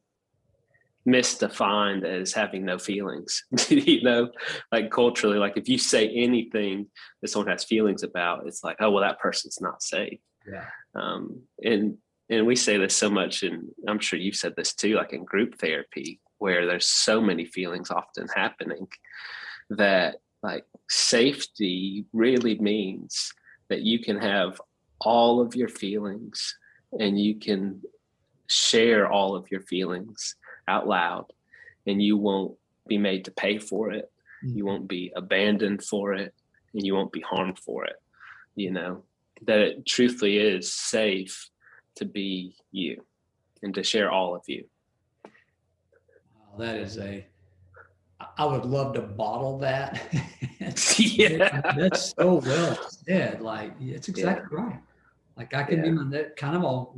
misdefined 1.07 2.03
as 2.03 2.33
having 2.33 2.65
no 2.65 2.79
feelings. 2.79 3.45
you 3.69 4.01
know, 4.01 4.31
like 4.71 4.89
culturally, 4.89 5.37
like 5.37 5.55
if 5.55 5.69
you 5.69 5.77
say 5.77 6.09
anything 6.09 6.87
that 7.21 7.27
someone 7.27 7.51
has 7.51 7.63
feelings 7.63 8.01
about, 8.01 8.47
it's 8.47 8.63
like, 8.63 8.77
oh, 8.79 8.89
well, 8.89 9.03
that 9.03 9.19
person's 9.19 9.61
not 9.61 9.83
safe. 9.83 10.19
Yeah. 10.51 10.65
Um, 10.95 11.43
and, 11.63 11.99
and 12.27 12.47
we 12.47 12.55
say 12.55 12.77
this 12.77 12.95
so 12.95 13.07
much, 13.07 13.43
and 13.43 13.69
I'm 13.87 13.99
sure 13.99 14.17
you've 14.17 14.35
said 14.35 14.55
this 14.57 14.73
too, 14.73 14.95
like 14.95 15.13
in 15.13 15.25
group 15.25 15.59
therapy, 15.59 16.19
where 16.39 16.65
there's 16.65 16.87
so 16.87 17.21
many 17.21 17.45
feelings 17.45 17.91
often 17.91 18.27
happening 18.35 18.87
that 19.69 20.15
like 20.41 20.65
safety 20.89 22.05
really 22.13 22.57
means 22.59 23.33
that 23.69 23.81
you 23.81 23.99
can 23.99 24.17
have 24.17 24.59
all 25.01 25.41
of 25.41 25.55
your 25.55 25.67
feelings 25.67 26.57
and 26.99 27.19
you 27.19 27.35
can 27.35 27.81
share 28.47 29.07
all 29.07 29.35
of 29.35 29.51
your 29.51 29.61
feelings 29.61 30.35
out 30.67 30.87
loud 30.87 31.25
and 31.85 32.01
you 32.01 32.17
won't 32.17 32.55
be 32.87 32.97
made 32.97 33.25
to 33.25 33.31
pay 33.31 33.59
for 33.59 33.91
it. 33.91 34.11
Mm-hmm. 34.43 34.57
you 34.57 34.65
won't 34.65 34.87
be 34.87 35.11
abandoned 35.17 35.83
for 35.83 36.13
it 36.13 36.33
and 36.73 36.85
you 36.85 36.95
won't 36.95 37.11
be 37.11 37.19
harmed 37.19 37.59
for 37.59 37.83
it 37.83 37.97
you 38.59 38.71
know? 38.71 39.03
That 39.43 39.59
it 39.59 39.85
truthfully 39.85 40.37
is 40.37 40.73
safe 40.73 41.49
to 41.95 42.05
be 42.05 42.55
you 42.71 43.03
and 43.63 43.73
to 43.75 43.83
share 43.83 44.11
all 44.11 44.35
of 44.35 44.43
you 44.47 44.65
that 46.57 46.77
is 46.77 46.97
a 46.97 47.25
I 48.37 48.45
would 48.45 48.65
love 48.65 48.93
to 48.93 49.01
bottle 49.01 49.57
that. 49.59 50.01
yeah, 50.97 51.61
that's 51.77 52.13
so 52.13 52.35
well 52.35 52.89
said. 52.89 53.41
Like 53.41 53.73
it's 53.79 54.09
exactly 54.09 54.57
yeah. 54.57 54.63
right. 54.65 54.79
Like 55.37 55.53
I 55.53 55.63
can 55.63 55.79
yeah. 55.79 55.91
even 55.91 56.09
that 56.09 56.35
kind 56.35 56.55
of 56.55 56.63
all 56.63 56.93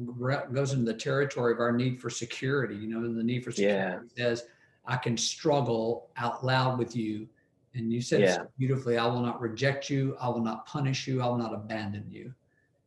goes 0.51 0.73
into 0.73 0.91
the 0.91 0.97
territory 0.97 1.53
of 1.53 1.59
our 1.59 1.71
need 1.71 2.01
for 2.01 2.09
security. 2.09 2.75
You 2.75 2.87
know, 2.87 3.13
the 3.13 3.23
need 3.23 3.43
for 3.43 3.51
security 3.51 4.07
yeah. 4.15 4.23
says 4.23 4.45
I 4.85 4.97
can 4.97 5.15
struggle 5.15 6.09
out 6.17 6.43
loud 6.43 6.79
with 6.79 6.95
you, 6.95 7.27
and 7.75 7.93
you 7.93 8.01
said 8.01 8.21
yeah. 8.21 8.35
so 8.37 8.47
beautifully. 8.57 8.97
I 8.97 9.05
will 9.05 9.21
not 9.21 9.39
reject 9.39 9.89
you. 9.89 10.17
I 10.19 10.27
will 10.29 10.43
not 10.43 10.65
punish 10.65 11.07
you. 11.07 11.21
I 11.21 11.27
will 11.27 11.37
not 11.37 11.53
abandon 11.53 12.05
you. 12.09 12.33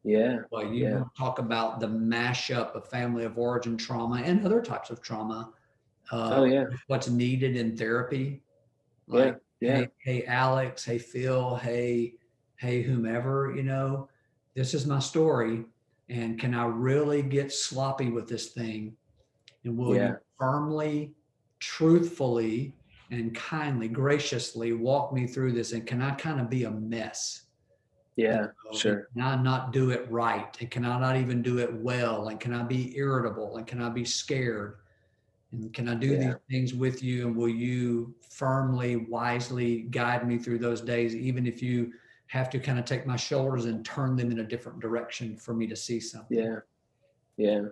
Yeah. 0.03 0.41
Well, 0.51 0.67
you 0.67 0.85
yeah. 0.85 1.05
talk 1.17 1.39
about 1.39 1.81
the 1.81 1.87
mashup 1.87 2.75
of 2.75 2.89
family 2.89 3.25
of 3.25 3.39
origin 3.39 3.77
trauma 3.77 4.23
and 4.23 4.45
other 4.45 4.61
types 4.61 4.91
of 4.91 5.01
trauma 5.01 5.51
uh, 6.13 6.31
oh 6.37 6.45
yeah. 6.45 6.65
What's 6.87 7.09
needed 7.09 7.57
in 7.57 7.77
therapy? 7.77 8.43
Like, 9.07 9.25
yeah. 9.25 9.35
Yeah. 9.61 9.77
Hey, 9.77 9.89
hey, 10.21 10.25
Alex. 10.27 10.85
Hey, 10.85 10.99
Phil. 10.99 11.57
Hey, 11.57 12.15
hey, 12.57 12.83
whomever. 12.83 13.55
You 13.57 13.63
know, 13.63 14.09
this 14.55 14.75
is 14.75 14.87
my 14.87 14.99
story. 14.99 15.65
And 16.11 16.39
can 16.39 16.55
I 16.55 16.67
really 16.67 17.23
get 17.23 17.53
sloppy 17.53 18.11
with 18.11 18.29
this 18.29 18.53
thing? 18.53 18.97
And 19.65 19.79
will 19.79 19.97
Yeah. 19.97 20.09
you 20.09 20.17
firmly, 20.39 21.15
truthfully, 21.61 22.75
and 23.11 23.35
kindly, 23.35 23.89
graciously 23.89 24.73
walk 24.73 25.13
me 25.13 25.27
through 25.27 25.53
this? 25.53 25.73
And 25.73 25.87
can 25.87 26.03
I 26.03 26.15
kind 26.15 26.41
of 26.41 26.51
be 26.51 26.65
a 26.65 26.71
mess? 26.71 27.47
Yeah, 28.17 28.49
So, 28.71 28.79
sure. 28.79 29.09
Can 29.15 29.23
I 29.23 29.43
not 29.43 29.73
do 29.73 29.91
it 29.91 30.11
right? 30.11 30.55
And 30.61 30.71
can 30.71 30.85
I 30.85 30.99
not 31.01 31.17
even 31.17 31.43
do 31.43 31.59
it 31.59 31.73
well? 31.73 32.29
And 32.29 32.39
can 32.39 32.53
I 32.53 32.63
be 32.63 32.97
irritable? 32.97 33.57
And 33.57 33.67
can 33.67 33.81
I 33.81 33.89
be 33.89 34.05
scared? 34.05 34.77
And 35.63 35.73
can 35.73 35.89
I 35.89 35.95
do 35.95 36.09
Yeah. 36.09 36.19
these 36.19 36.35
things 36.51 36.75
with 36.75 37.03
you? 37.03 37.27
And 37.27 37.37
will 37.37 37.49
you 37.49 38.15
firmly, 38.29 38.97
wisely 38.97 39.83
guide 39.83 40.27
me 40.27 40.39
through 40.39 40.59
those 40.59 40.81
days, 40.81 41.15
even 41.15 41.47
if 41.47 41.63
you 41.63 41.93
have 42.27 42.51
to 42.51 42.59
kind 42.59 42.79
of 42.79 42.85
take 42.85 43.07
my 43.07 43.17
shoulders 43.17 43.67
and 43.67 43.85
turn 43.85 44.17
them 44.17 44.31
in 44.31 44.41
a 44.41 44.45
different 44.45 44.81
direction 44.81 45.37
for 45.37 45.55
me 45.55 45.67
to 45.67 45.77
see 45.77 46.01
something? 46.01 46.39
Yeah. 46.39 46.61
Yeah. 47.37 47.69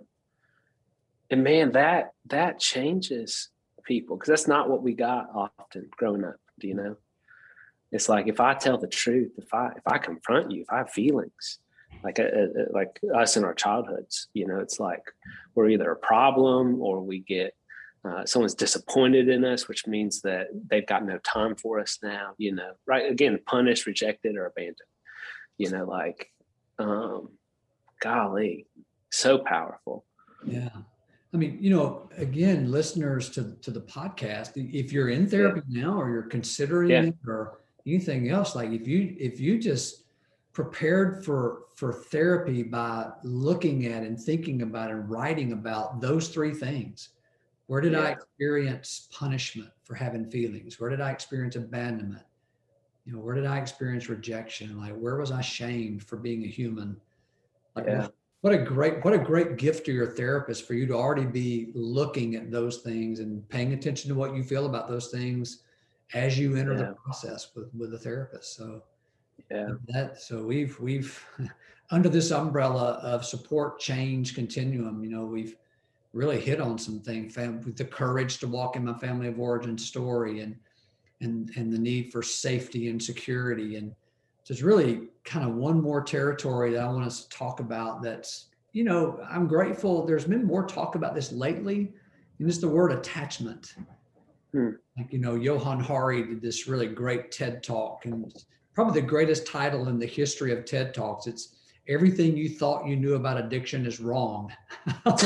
And 1.30 1.42
man, 1.42 1.72
that 1.72 2.12
that 2.26 2.58
changes 2.58 3.50
people 3.84 4.16
because 4.16 4.28
that's 4.28 4.48
not 4.48 4.68
what 4.68 4.82
we 4.82 4.94
got 4.94 5.28
often 5.34 5.88
growing 5.96 6.24
up. 6.24 6.36
Do 6.60 6.68
you 6.68 6.74
know? 6.74 6.96
It's 7.90 8.08
like 8.08 8.26
if 8.28 8.40
I 8.40 8.54
tell 8.54 8.78
the 8.78 8.88
truth, 8.88 9.32
if 9.38 9.52
I 9.52 9.68
if 9.76 9.86
I 9.86 9.98
confront 9.98 10.50
you, 10.50 10.62
if 10.62 10.70
I 10.70 10.78
have 10.78 10.90
feelings, 10.90 11.58
like 12.04 12.18
uh, 12.18 12.24
uh, 12.24 12.64
like 12.70 13.00
us 13.14 13.36
in 13.36 13.44
our 13.44 13.54
childhoods, 13.54 14.28
you 14.34 14.46
know, 14.46 14.60
it's 14.60 14.78
like 14.78 15.02
we're 15.54 15.68
either 15.68 15.90
a 15.90 15.96
problem 15.96 16.80
or 16.80 17.00
we 17.00 17.20
get 17.20 17.54
uh, 18.04 18.24
someone's 18.26 18.54
disappointed 18.54 19.28
in 19.28 19.44
us, 19.44 19.68
which 19.68 19.86
means 19.86 20.22
that 20.22 20.48
they've 20.68 20.86
got 20.86 21.04
no 21.04 21.18
time 21.18 21.54
for 21.54 21.78
us 21.78 21.98
now. 22.02 22.34
You 22.38 22.54
know, 22.54 22.72
right? 22.86 23.10
Again, 23.10 23.38
punished, 23.46 23.86
rejected, 23.86 24.36
or 24.36 24.46
abandoned. 24.46 24.76
You 25.58 25.70
know, 25.70 25.84
like, 25.84 26.28
um, 26.78 27.28
golly, 28.00 28.66
so 29.10 29.38
powerful. 29.38 30.04
Yeah. 30.44 30.70
I 31.34 31.36
mean, 31.38 31.58
you 31.60 31.70
know, 31.70 32.10
again, 32.18 32.70
listeners 32.70 33.30
to, 33.30 33.56
to 33.62 33.70
the 33.70 33.80
podcast, 33.80 34.52
if 34.56 34.92
you're 34.92 35.08
in 35.08 35.26
therapy 35.26 35.62
now 35.68 35.98
or 35.98 36.10
you're 36.10 36.24
considering 36.24 36.90
Yeah. 36.90 37.02
it 37.04 37.14
or 37.26 37.60
anything 37.86 38.28
else, 38.28 38.54
like 38.54 38.70
if 38.70 38.86
you 38.86 39.16
if 39.18 39.40
you 39.40 39.58
just 39.58 40.04
prepared 40.52 41.24
for 41.24 41.62
for 41.74 41.92
therapy 41.92 42.62
by 42.62 43.10
looking 43.24 43.86
at 43.86 44.02
and 44.02 44.20
thinking 44.20 44.62
about 44.62 44.90
and 44.90 45.08
writing 45.08 45.52
about 45.52 46.00
those 46.00 46.28
three 46.28 46.52
things. 46.52 47.10
Where 47.66 47.80
did 47.80 47.94
I 47.94 48.10
experience 48.10 49.08
punishment 49.12 49.70
for 49.84 49.94
having 49.94 50.30
feelings? 50.30 50.78
Where 50.80 50.90
did 50.90 51.00
I 51.00 51.10
experience 51.10 51.56
abandonment? 51.56 52.24
You 53.04 53.12
know, 53.12 53.18
where 53.20 53.34
did 53.34 53.46
I 53.46 53.58
experience 53.58 54.08
rejection? 54.08 54.78
Like 54.78 54.94
where 54.94 55.16
was 55.16 55.30
I 55.32 55.40
shamed 55.40 56.02
for 56.04 56.16
being 56.16 56.44
a 56.44 56.48
human? 56.48 57.00
Like 57.74 57.86
Yeah. 57.86 58.08
what 58.42 58.52
a 58.52 58.58
great 58.58 59.04
what 59.04 59.14
a 59.14 59.18
great 59.18 59.56
gift 59.56 59.86
to 59.86 59.92
your 59.92 60.06
therapist 60.08 60.66
for 60.66 60.74
you 60.74 60.86
to 60.86 60.94
already 60.94 61.26
be 61.26 61.70
looking 61.74 62.34
at 62.34 62.50
those 62.50 62.78
things 62.78 63.20
and 63.20 63.48
paying 63.48 63.72
attention 63.72 64.08
to 64.08 64.14
what 64.14 64.34
you 64.34 64.42
feel 64.42 64.66
about 64.66 64.88
those 64.88 65.10
things 65.10 65.62
as 66.14 66.38
you 66.38 66.56
enter 66.56 66.72
Yeah. 66.72 66.86
the 66.88 66.94
process 66.94 67.54
with 67.54 67.72
with 67.74 67.90
the 67.92 67.98
therapist 67.98 68.54
so 68.56 68.82
Yeah. 69.50 69.74
that 69.88 70.20
so 70.20 70.44
we've 70.44 70.78
we've 70.80 71.24
under 71.90 72.08
this 72.08 72.30
umbrella 72.32 73.00
of 73.02 73.24
support 73.24 73.78
change 73.78 74.34
continuum 74.34 75.02
you 75.04 75.10
know 75.10 75.24
we've 75.24 75.56
really 76.12 76.40
hit 76.40 76.60
on 76.60 76.78
some 76.78 77.00
things 77.00 77.34
fam- 77.34 77.62
with 77.62 77.76
the 77.76 77.84
courage 77.84 78.38
to 78.38 78.46
walk 78.46 78.76
in 78.76 78.84
my 78.84 78.94
family 78.94 79.28
of 79.28 79.38
origin 79.38 79.78
story 79.78 80.40
and 80.40 80.56
and 81.20 81.50
and 81.56 81.72
the 81.72 81.78
need 81.78 82.12
for 82.12 82.22
safety 82.22 82.88
and 82.88 83.02
security. 83.02 83.76
And 83.76 83.94
so 84.44 84.52
it's 84.52 84.62
really 84.62 85.08
kind 85.24 85.48
of 85.48 85.54
one 85.54 85.80
more 85.80 86.02
territory 86.02 86.72
that 86.72 86.82
I 86.82 86.86
want 86.86 87.06
us 87.06 87.24
to 87.24 87.28
talk 87.36 87.60
about 87.60 88.02
that's 88.02 88.48
you 88.72 88.84
know 88.84 89.24
I'm 89.30 89.46
grateful 89.46 90.04
there's 90.04 90.24
been 90.24 90.44
more 90.44 90.66
talk 90.66 90.94
about 90.94 91.14
this 91.14 91.32
lately 91.32 91.92
and 92.38 92.48
it's 92.48 92.58
the 92.58 92.68
word 92.68 92.92
attachment. 92.92 93.74
Hmm. 94.52 94.72
like 94.98 95.10
you 95.10 95.18
know 95.18 95.34
Johann 95.34 95.80
Hari 95.80 96.24
did 96.24 96.42
this 96.42 96.68
really 96.68 96.86
great 96.86 97.30
TED 97.30 97.62
talk 97.62 98.04
and 98.04 98.30
probably 98.74 99.00
the 99.00 99.06
greatest 99.06 99.46
title 99.46 99.88
in 99.88 99.98
the 99.98 100.06
history 100.06 100.52
of 100.52 100.64
TED 100.66 100.92
talks. 100.92 101.26
It's 101.26 101.56
everything 101.88 102.36
you 102.36 102.48
thought 102.48 102.86
you 102.86 102.96
knew 102.96 103.14
about 103.14 103.36
addiction 103.38 103.84
is 103.86 104.00
wrong 104.00 104.52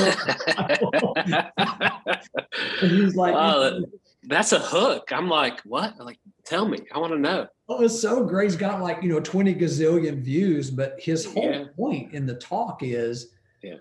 he's 2.81 3.15
like 3.17 3.35
Oh, 3.37 3.85
That's 4.25 4.53
a 4.53 4.59
hook. 4.59 5.13
I'm 5.13 5.29
like, 5.29 5.61
what? 5.61 5.99
Like, 6.01 6.19
tell 6.45 6.67
me. 6.67 6.79
I 6.93 6.99
want 6.99 7.13
to 7.13 7.19
know. 7.19 7.47
Oh, 7.69 7.83
it's 7.85 8.01
so 8.01 8.25
great. 8.25 8.45
He's 8.51 8.57
got 8.57 8.81
like, 8.83 9.03
you 9.03 9.09
know, 9.09 9.21
20 9.21 9.55
gazillion 9.55 10.21
views, 10.23 10.71
but 10.71 10.97
his 10.99 11.25
whole 11.25 11.45
Yeah. 11.45 11.65
point 11.77 12.13
in 12.13 12.27
the 12.27 12.35
talk 12.35 12.83
is 12.83 13.33
Yeah. 13.63 13.77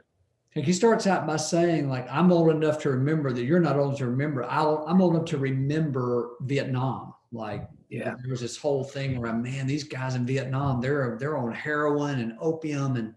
like 0.55 0.65
he 0.65 0.73
starts 0.73 1.07
out 1.07 1.25
by 1.25 1.38
saying, 1.38 1.89
like, 1.89 2.07
I'm 2.11 2.31
old 2.31 2.49
enough 2.51 2.79
to 2.83 2.89
remember 2.91 3.31
that 3.33 3.43
you're 3.43 3.59
not 3.59 3.75
old 3.77 3.88
enough 3.88 3.99
to 3.99 4.07
remember. 4.07 4.43
I'll, 4.43 4.85
I'm 4.88 5.01
old 5.01 5.15
enough 5.15 5.25
to 5.29 5.38
remember 5.38 6.31
Vietnam. 6.41 7.13
Like, 7.31 7.67
Yeah. 7.89 8.15
there 8.21 8.31
was 8.31 8.41
this 8.41 8.57
whole 8.57 8.83
thing 8.83 9.17
around, 9.17 9.41
man, 9.43 9.67
these 9.67 9.83
guys 9.83 10.15
in 10.15 10.25
Vietnam, 10.25 10.81
they're 10.81 11.17
they're 11.19 11.37
on 11.37 11.53
heroin 11.53 12.19
and 12.19 12.37
opium. 12.39 12.95
And 12.95 13.13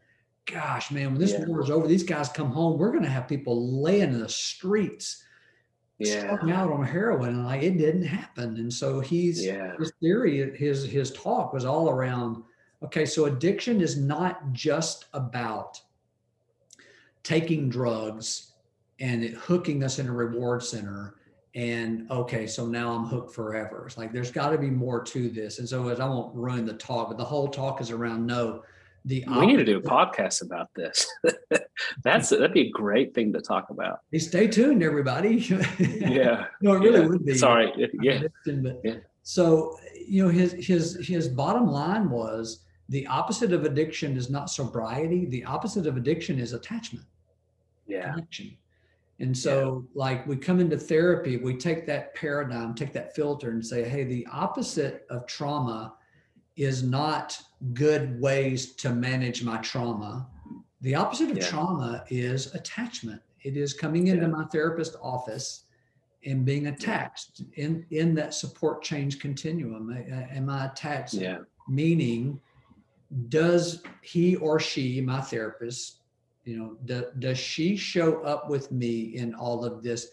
gosh, 0.46 0.90
man, 0.90 1.12
when 1.12 1.20
this 1.20 1.32
Yeah. 1.32 1.44
war 1.46 1.62
is 1.62 1.70
over, 1.70 1.86
these 1.86 2.02
guys 2.02 2.28
come 2.28 2.50
home, 2.50 2.78
we're 2.78 2.92
gonna 2.92 3.08
have 3.08 3.28
people 3.28 3.80
laying 3.82 4.12
in 4.12 4.20
the 4.20 4.28
streets 4.28 5.24
Yeah. 5.98 6.20
strung 6.36 6.50
out 6.52 6.70
on 6.70 6.84
heroin. 6.84 7.30
And 7.30 7.44
like 7.44 7.62
it 7.62 7.78
didn't 7.78 8.04
happen. 8.04 8.56
And 8.56 8.72
so 8.72 9.00
he's 9.00 9.44
Yeah. 9.44 9.76
his 9.78 9.92
theory, 10.00 10.56
his 10.56 10.84
his 10.84 11.10
talk 11.12 11.52
was 11.52 11.64
all 11.64 11.88
around. 11.90 12.42
Okay, 12.82 13.04
so 13.06 13.24
addiction 13.24 13.80
is 13.80 13.96
not 13.96 14.52
just 14.52 15.06
about 15.12 15.80
taking 17.22 17.68
drugs 17.68 18.52
and 19.00 19.22
it 19.24 19.34
hooking 19.34 19.82
us 19.82 19.98
in 19.98 20.06
a 20.08 20.12
reward 20.12 20.62
center. 20.62 21.14
And 21.58 22.08
okay, 22.08 22.46
so 22.46 22.66
now 22.68 22.92
I'm 22.92 23.06
hooked 23.06 23.34
forever. 23.34 23.84
It's 23.88 23.98
like 23.98 24.12
there's 24.12 24.30
got 24.30 24.50
to 24.50 24.58
be 24.58 24.70
more 24.70 25.02
to 25.02 25.28
this. 25.28 25.58
And 25.58 25.68
so 25.68 25.88
as 25.88 25.98
I 25.98 26.08
won't 26.08 26.32
ruin 26.32 26.64
the 26.64 26.74
talk, 26.74 27.08
but 27.08 27.18
the 27.18 27.24
whole 27.24 27.48
talk 27.48 27.80
is 27.80 27.90
around 27.90 28.24
no. 28.24 28.62
The 29.04 29.24
We 29.26 29.46
need 29.46 29.56
to 29.56 29.64
do 29.64 29.78
a 29.78 29.82
podcast 29.82 30.42
about 30.42 30.68
this. 30.76 31.04
That's 32.04 32.28
that'd 32.28 32.52
be 32.52 32.68
a 32.68 32.70
great 32.70 33.12
thing 33.12 33.32
to 33.32 33.40
talk 33.40 33.70
about. 33.70 34.00
Hey, 34.12 34.20
Stay 34.20 34.46
tuned, 34.46 34.84
everybody. 34.84 35.38
Yeah. 35.78 36.46
no, 36.60 36.74
it 36.74 36.78
really 36.78 37.00
yeah. 37.00 37.06
would 37.06 37.24
be. 37.24 37.34
Sorry. 37.36 37.72
Yeah. 38.02 38.22
but 38.46 38.80
Yeah. 38.84 38.94
so 39.24 39.76
you 40.06 40.22
know 40.24 40.30
his 40.30 40.52
his 40.52 40.96
his 41.04 41.26
bottom 41.26 41.66
line 41.66 42.08
was 42.08 42.64
the 42.88 43.04
opposite 43.08 43.52
of 43.52 43.64
addiction 43.64 44.16
is 44.16 44.30
not 44.30 44.48
sobriety 44.48 45.26
the 45.26 45.44
opposite 45.44 45.86
of 45.88 45.96
addiction 45.96 46.38
is 46.38 46.52
attachment 46.52 47.04
Yeah. 47.86 48.12
connection 48.12 48.56
and 49.20 49.36
so 49.36 49.84
like 49.94 50.26
we 50.26 50.36
come 50.36 50.60
into 50.60 50.78
therapy 50.78 51.36
we 51.36 51.56
take 51.56 51.86
that 51.86 52.14
paradigm 52.14 52.74
take 52.74 52.92
that 52.92 53.14
filter 53.14 53.50
and 53.50 53.64
say 53.64 53.88
hey 53.88 54.04
the 54.04 54.26
opposite 54.32 55.06
of 55.10 55.26
trauma 55.26 55.94
is 56.56 56.82
not 56.82 57.38
good 57.72 58.20
ways 58.20 58.74
to 58.74 58.90
manage 58.90 59.42
my 59.42 59.56
trauma 59.58 60.26
the 60.82 60.94
opposite 60.94 61.30
of 61.30 61.36
Yeah. 61.38 61.46
trauma 61.46 62.04
is 62.08 62.54
attachment 62.54 63.20
it 63.42 63.56
is 63.56 63.72
coming 63.74 64.08
into 64.08 64.22
Yeah. 64.22 64.28
my 64.32 64.44
therapist 64.46 64.96
office 65.02 65.64
and 66.24 66.44
being 66.44 66.66
attached 66.68 67.42
in 67.54 67.86
in 67.90 68.14
that 68.14 68.34
support 68.34 68.82
change 68.82 69.18
continuum 69.18 69.90
am 69.92 70.48
i 70.48 70.66
attached 70.66 71.14
Yeah. 71.14 71.38
meaning 71.68 72.40
does 73.28 73.82
he 74.02 74.36
or 74.36 74.60
she 74.60 75.00
my 75.00 75.20
therapist 75.20 75.97
you 76.48 76.58
know 76.58 76.76
do, 76.86 77.04
does 77.18 77.38
she 77.38 77.76
show 77.76 78.22
up 78.22 78.48
with 78.48 78.72
me 78.72 79.16
in 79.16 79.34
all 79.34 79.64
of 79.64 79.82
this 79.82 80.12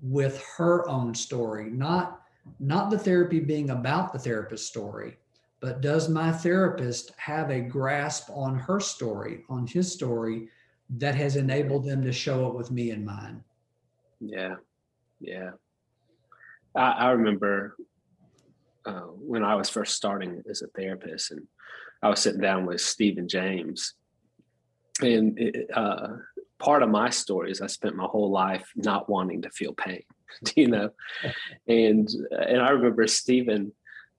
with 0.00 0.42
her 0.56 0.88
own 0.88 1.14
story 1.14 1.70
not 1.70 2.22
not 2.60 2.90
the 2.90 2.98
therapy 2.98 3.40
being 3.40 3.70
about 3.70 4.12
the 4.12 4.18
therapist 4.18 4.66
story 4.66 5.16
but 5.60 5.80
does 5.80 6.08
my 6.08 6.30
therapist 6.30 7.12
have 7.16 7.50
a 7.50 7.60
grasp 7.60 8.30
on 8.30 8.54
her 8.54 8.78
story 8.80 9.44
on 9.48 9.66
his 9.66 9.92
story 9.92 10.48
that 10.88 11.14
has 11.14 11.36
enabled 11.36 11.84
them 11.84 12.02
to 12.02 12.12
show 12.12 12.46
up 12.46 12.54
with 12.54 12.70
me 12.70 12.90
in 12.90 13.04
mine 13.04 13.42
Yeah. 14.20 14.56
Yeah. 15.20 15.52
I, 16.74 16.90
I 16.90 17.10
remember 17.10 17.76
uh, 18.84 19.06
when 19.30 19.44
I 19.44 19.54
was 19.54 19.68
first 19.68 19.94
starting 19.94 20.42
as 20.50 20.62
a 20.62 20.66
therapist, 20.68 21.30
and 21.30 21.46
I 22.02 22.08
was 22.08 22.20
sitting 22.20 22.40
down 22.40 22.66
with 22.66 22.80
Stephen 22.80 23.28
James, 23.28 23.94
and 25.00 25.38
it, 25.38 25.70
uh, 25.74 26.08
part 26.58 26.82
of 26.82 26.90
my 26.90 27.10
story 27.10 27.50
is 27.50 27.60
I 27.60 27.66
spent 27.66 27.96
my 27.96 28.04
whole 28.04 28.30
life 28.30 28.70
not 28.76 29.08
wanting 29.08 29.42
to 29.42 29.50
feel 29.50 29.72
pain, 29.72 30.02
you 30.56 30.68
know, 30.68 30.90
and 31.66 32.08
and 32.30 32.62
I 32.62 32.70
remember 32.70 33.06
Stephen 33.06 33.72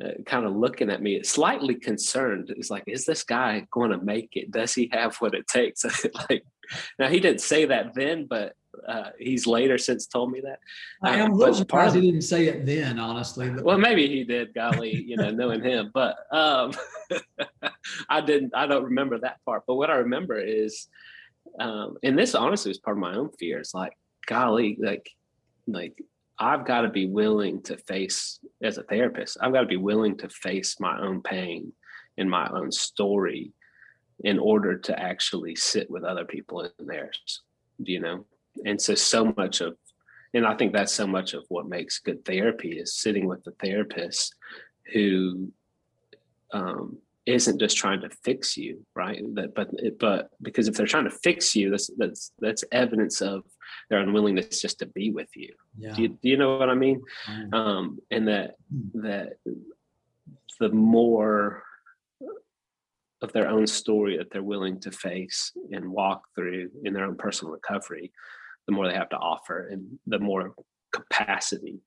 uh, 0.03 0.09
kind 0.25 0.45
of 0.45 0.55
looking 0.55 0.89
at 0.89 1.01
me, 1.01 1.21
slightly 1.23 1.75
concerned. 1.75 2.51
It's 2.57 2.71
like, 2.71 2.83
is 2.87 3.05
this 3.05 3.23
guy 3.23 3.67
going 3.71 3.91
to 3.91 3.99
make 3.99 4.29
it? 4.33 4.49
Does 4.51 4.73
he 4.73 4.89
have 4.91 5.15
what 5.17 5.35
it 5.35 5.47
takes? 5.47 5.85
like, 6.29 6.43
now 6.97 7.09
he 7.09 7.19
didn't 7.19 7.41
say 7.41 7.65
that 7.65 7.93
then, 7.93 8.25
but 8.25 8.53
uh, 8.87 9.09
he's 9.19 9.45
later 9.47 9.77
since 9.77 10.07
told 10.07 10.31
me 10.31 10.41
that. 10.41 10.59
I 11.03 11.15
am 11.17 11.31
a 11.31 11.33
Um, 11.33 11.37
little 11.39 11.53
surprised 11.53 11.95
he 11.95 12.01
didn't 12.01 12.21
say 12.23 12.47
it 12.47 12.65
then, 12.65 12.99
honestly. 12.99 13.49
well, 13.49 13.77
maybe 13.77 14.07
he 14.07 14.23
did. 14.23 14.53
Golly, 14.53 14.95
you 15.03 15.15
know, 15.17 15.29
knowing 15.31 15.61
him, 15.63 15.91
but 15.93 16.15
um, 16.31 16.71
I 18.09 18.21
didn't. 18.21 18.53
I 18.55 18.67
don't 18.67 18.85
remember 18.85 19.19
that 19.19 19.37
part. 19.45 19.63
But 19.67 19.75
what 19.75 19.89
I 19.89 19.95
remember 19.95 20.39
is, 20.39 20.87
um, 21.59 21.97
and 22.03 22.17
this 22.17 22.35
honestly 22.35 22.69
was 22.69 22.79
part 22.79 22.97
of 22.97 23.01
my 23.01 23.15
own 23.15 23.29
fears. 23.39 23.71
Like, 23.73 23.93
golly, 24.27 24.77
like, 24.81 25.09
like 25.67 26.01
I've 26.39 26.65
got 26.65 26.81
to 26.81 26.89
be 26.89 27.05
willing 27.07 27.61
to 27.63 27.77
face 27.77 28.39
as 28.61 28.77
a 28.77 28.83
therapist. 28.83 29.37
I've 29.41 29.53
got 29.53 29.61
to 29.61 29.67
be 29.67 29.77
willing 29.77 30.17
to 30.17 30.29
face 30.29 30.79
my 30.79 30.99
own 30.99 31.21
pain 31.21 31.73
and 32.17 32.29
my 32.29 32.49
own 32.49 32.71
story 32.71 33.51
in 34.23 34.39
order 34.39 34.77
to 34.77 34.99
actually 34.99 35.55
sit 35.55 35.89
with 35.89 36.03
other 36.03 36.25
people 36.25 36.61
in 36.61 36.87
theirs. 36.87 37.41
You 37.79 37.99
know, 37.99 38.25
and 38.65 38.81
so 38.81 38.95
so 38.95 39.33
much 39.37 39.61
of 39.61 39.75
and 40.33 40.47
I 40.47 40.55
think 40.55 40.73
that's 40.73 40.93
so 40.93 41.05
much 41.05 41.33
of 41.33 41.45
what 41.49 41.67
makes 41.67 41.99
good 41.99 42.25
therapy 42.25 42.79
is 42.79 42.95
sitting 42.95 43.27
with 43.27 43.43
the 43.43 43.51
therapist 43.63 44.33
who 44.91 45.51
um, 46.51 46.97
isn't 47.25 47.59
just 47.59 47.77
trying 47.77 48.01
to 48.01 48.09
fix 48.23 48.57
you, 48.57 48.85
right? 48.95 49.21
That, 49.35 49.53
but 49.55 49.69
but 49.99 50.29
because 50.41 50.67
if 50.67 50.75
they're 50.75 50.87
trying 50.87 51.05
to 51.05 51.11
fix 51.11 51.55
you, 51.55 51.69
that's 51.69 51.89
that's 51.97 52.31
that's 52.39 52.63
evidence 52.71 53.21
of 53.21 53.43
their 53.89 53.99
unwillingness 53.99 54.61
just 54.61 54.79
to 54.79 54.87
be 54.87 55.11
with 55.11 55.29
you. 55.35 55.53
yeah. 55.77 55.93
Do 55.93 56.01
you, 56.01 56.07
do 56.09 56.29
you 56.29 56.37
know 56.37 56.57
what 56.57 56.69
I 56.69 56.75
mean? 56.75 57.01
Um, 57.27 57.53
Um, 57.53 57.99
and 58.11 58.27
that 58.27 58.55
that 58.95 59.33
the 60.59 60.69
more 60.69 61.63
of 63.21 63.31
their 63.31 63.47
own 63.47 63.65
story 63.65 64.17
that 64.17 64.31
they're 64.31 64.43
willing 64.43 64.79
to 64.81 64.91
face 64.91 65.53
and 65.71 65.89
walk 65.89 66.23
through 66.35 66.69
in 66.83 66.93
their 66.93 67.05
own 67.05 67.15
personal 67.15 67.53
recovery, 67.53 68.11
the 68.67 68.73
more 68.73 68.87
they 68.87 68.93
have 68.93 69.09
to 69.09 69.17
offer 69.17 69.67
and 69.71 69.99
the 70.07 70.19
more 70.19 70.53
capacity 70.91 71.79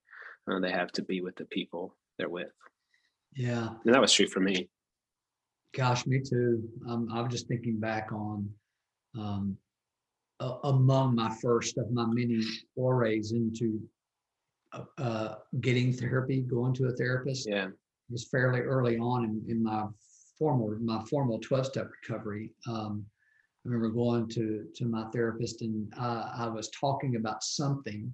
uh, 0.49 0.59
they 0.59 0.71
have 0.71 0.91
to 0.93 1.01
be 1.01 1.21
with 1.21 1.35
the 1.35 1.45
people 1.45 1.95
they're 2.17 2.29
with. 2.29 2.51
yeah. 3.35 3.69
And 3.85 3.93
that 3.93 4.01
was 4.01 4.13
true 4.13 4.27
for 4.27 4.39
me. 4.39 4.69
Gosh, 5.75 6.05
me 6.07 6.19
too. 6.19 6.63
Um, 6.87 7.09
I 7.13 7.21
was 7.21 7.31
just 7.31 7.47
thinking 7.47 7.79
back 7.79 8.11
on 8.11 8.49
um, 9.17 9.57
a- 10.39 10.57
among 10.63 11.15
my 11.15 11.33
first 11.41 11.77
of 11.77 11.91
my 11.91 12.05
many 12.05 12.41
forays 12.75 13.31
into 13.31 13.79
uh, 14.73 14.83
uh, 14.97 15.35
getting 15.61 15.93
therapy, 15.93 16.41
going 16.41 16.73
to 16.75 16.87
a 16.87 16.91
therapist. 16.91 17.47
Yeah. 17.47 17.67
It 17.67 17.73
was 18.11 18.27
fairly 18.29 18.61
early 18.61 18.97
on 18.97 19.25
in, 19.25 19.43
in 19.49 19.63
my 19.63 19.85
formal 20.39 20.75
my 20.81 21.03
formal 21.09 21.39
12 21.39 21.65
step 21.65 21.89
recovery. 22.01 22.51
Um, 22.67 23.05
I 23.65 23.69
remember 23.69 23.89
going 23.89 24.27
to 24.29 24.65
to 24.75 24.85
my 24.85 25.05
therapist 25.09 25.61
and 25.61 25.91
uh, 25.99 26.31
I 26.37 26.47
was 26.47 26.69
talking 26.69 27.15
about 27.15 27.43
something, 27.43 28.13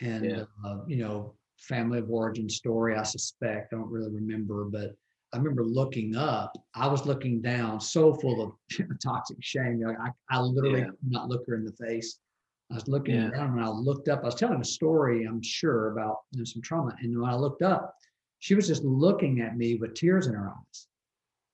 and 0.00 0.24
Yeah. 0.24 0.44
uh, 0.64 0.84
you 0.86 0.98
know, 0.98 1.34
family 1.58 1.98
of 1.98 2.10
origin 2.10 2.48
story. 2.48 2.94
I 2.96 3.02
suspect 3.02 3.72
I 3.72 3.76
don't 3.76 3.90
really 3.90 4.10
remember, 4.12 4.64
but 4.64 4.94
I 5.32 5.36
remember 5.38 5.64
looking 5.64 6.16
up. 6.16 6.52
I 6.74 6.86
was 6.86 7.06
looking 7.06 7.40
down, 7.42 7.80
so 7.80 8.14
full 8.14 8.40
of 8.42 8.52
toxic 9.02 9.38
shame. 9.40 9.82
I 9.86 10.10
I 10.30 10.40
literally 10.40 10.80
Yeah. 10.82 10.86
could 10.90 11.10
not 11.10 11.28
look 11.28 11.44
her 11.48 11.56
in 11.56 11.64
the 11.64 11.72
face. 11.72 12.20
I 12.70 12.74
was 12.74 12.86
looking 12.86 13.14
Yeah. 13.14 13.30
down 13.30 13.54
when 13.56 13.64
I 13.64 13.68
looked 13.68 14.08
up. 14.08 14.20
I 14.22 14.26
was 14.26 14.34
telling 14.34 14.60
a 14.60 14.64
story, 14.64 15.24
I'm 15.24 15.42
sure, 15.42 15.90
about 15.92 16.18
you 16.32 16.38
know, 16.40 16.44
some 16.44 16.62
trauma, 16.62 16.94
and 17.00 17.18
when 17.18 17.30
I 17.30 17.34
looked 17.34 17.62
up, 17.62 17.94
she 18.40 18.54
was 18.54 18.68
just 18.68 18.84
looking 18.84 19.40
at 19.40 19.56
me 19.56 19.74
with 19.76 19.94
tears 19.94 20.26
in 20.28 20.34
her 20.34 20.50
eyes. 20.50 20.86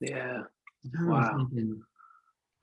Yeah. 0.01 0.43
And 0.83 0.93
I 0.99 1.05
was 1.05 1.29
Wow. 1.29 1.37
thinking, 1.39 1.83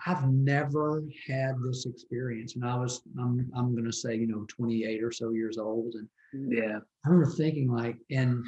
I've 0.05 0.27
never 0.29 1.03
had 1.27 1.55
this 1.63 1.85
experience. 1.85 2.55
And 2.55 2.65
I 2.65 2.75
was, 2.75 3.01
I'm, 3.19 3.49
I'm 3.55 3.73
going 3.73 3.85
to 3.85 3.91
say, 3.93 4.15
you 4.15 4.27
know, 4.27 4.45
28 4.47 5.03
or 5.03 5.11
so 5.11 5.31
years 5.31 5.57
old. 5.57 5.95
And 5.95 6.07
Yeah. 6.51 6.79
I 7.05 7.09
remember 7.09 7.31
thinking, 7.35 7.71
like, 7.71 7.97
and 8.09 8.45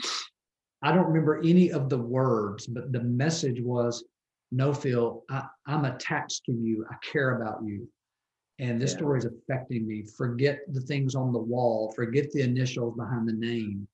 I 0.82 0.94
don't 0.94 1.08
remember 1.08 1.40
any 1.40 1.72
of 1.72 1.90
the 1.90 1.98
words, 1.98 2.68
but 2.68 2.92
the 2.92 3.02
message 3.02 3.62
was, 3.62 4.04
no, 4.52 4.74
Phil, 4.74 5.24
I, 5.30 5.44
I'm 5.66 5.86
attached 5.86 6.46
to 6.46 6.54
you. 6.54 6.86
I 6.90 6.96
care 7.06 7.42
about 7.42 7.64
you. 7.64 7.88
And 8.60 8.82
this 8.82 8.92
Yeah. 8.92 8.98
story 8.98 9.20
is 9.20 9.26
affecting 9.26 9.88
me. 9.88 10.04
Forget 10.04 10.60
the 10.74 10.82
things 10.82 11.16
on 11.16 11.34
the 11.34 11.40
wall, 11.40 11.92
forget 11.96 12.32
the 12.32 12.42
initials 12.42 12.96
behind 12.96 13.28
the 13.28 13.34
name 13.34 13.88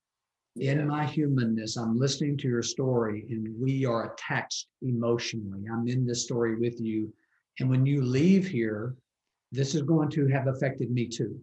in 0.58 0.80
Yeah. 0.80 0.86
my 0.86 1.06
humanness, 1.06 1.78
I'm 1.78 1.98
listening 1.98 2.36
to 2.38 2.48
your 2.48 2.64
story 2.64 3.26
and 3.30 3.58
we 3.60 3.86
are 3.86 4.14
attached 4.14 4.68
emotionally. 4.82 5.66
I'm 5.72 5.88
in 5.88 6.06
this 6.06 6.24
story 6.24 6.56
with 6.58 6.82
you. 6.82 7.14
And 7.60 7.70
when 7.70 7.86
you 7.86 8.02
leave 8.04 8.48
here, 8.48 8.96
this 9.52 9.76
is 9.76 9.82
going 9.82 10.10
to 10.12 10.28
have 10.28 10.48
affected 10.48 10.92
me 10.92 11.08
too. 11.08 11.40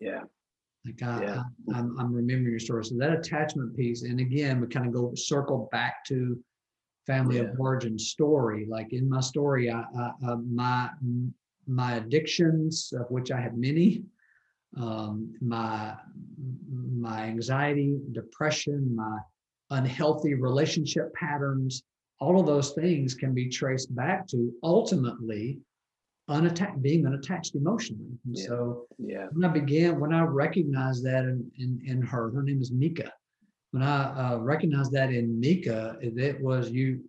Yeah. 0.00 0.22
Like 0.84 1.02
I, 1.02 1.22
Yeah. 1.22 1.42
I, 1.74 1.78
am 1.78 1.96
I'm 1.98 2.12
remembering 2.12 2.50
your 2.50 2.60
story. 2.60 2.84
So 2.84 2.96
that 2.98 3.12
attachment 3.12 3.74
piece, 3.76 4.02
and 4.02 4.20
again, 4.20 4.60
we 4.60 4.66
kind 4.68 4.86
of 4.86 4.92
go 4.92 5.14
circle 5.14 5.68
back 5.72 6.04
to 6.06 6.38
family 7.06 7.36
Yeah. 7.36 7.44
of 7.44 7.60
origin 7.60 7.98
story. 7.98 8.66
Like 8.68 8.92
in 8.92 9.08
my 9.08 9.20
story, 9.20 9.70
I, 9.70 9.80
I, 9.98 10.12
uh, 10.26 10.36
my 10.36 10.90
my 11.68 11.96
addictions, 11.96 12.92
of 12.92 13.10
which 13.10 13.32
I 13.32 13.40
have 13.40 13.56
many, 13.56 14.04
um, 14.76 15.34
my 15.40 15.96
my 16.92 17.24
anxiety, 17.24 17.98
depression, 18.12 18.94
my 18.94 19.18
unhealthy 19.70 20.34
relationship 20.34 21.12
patterns, 21.14 21.82
all 22.18 22.40
of 22.40 22.46
those 22.46 22.72
things 22.72 23.14
can 23.14 23.34
be 23.34 23.48
traced 23.48 23.94
back 23.94 24.26
to 24.28 24.52
ultimately 24.62 25.58
unattached, 26.28 26.80
being 26.82 27.06
unattached 27.06 27.54
emotionally. 27.54 28.18
And 28.24 28.36
Yeah. 28.36 28.46
so 28.46 28.86
Yeah. 28.98 29.26
when 29.32 29.44
I 29.44 29.52
began, 29.52 30.00
when 30.00 30.12
I 30.12 30.22
recognized 30.22 31.04
that 31.04 31.24
in, 31.24 31.50
in, 31.58 31.80
in 31.84 32.02
her, 32.02 32.30
her 32.30 32.42
name 32.42 32.60
is 32.60 32.72
Mika. 32.72 33.12
When 33.72 33.82
I 33.82 34.32
uh, 34.34 34.38
recognized 34.38 34.92
that 34.92 35.12
in 35.12 35.38
Mika, 35.38 35.96
it, 36.00 36.40
was 36.42 36.70
you. 36.70 37.02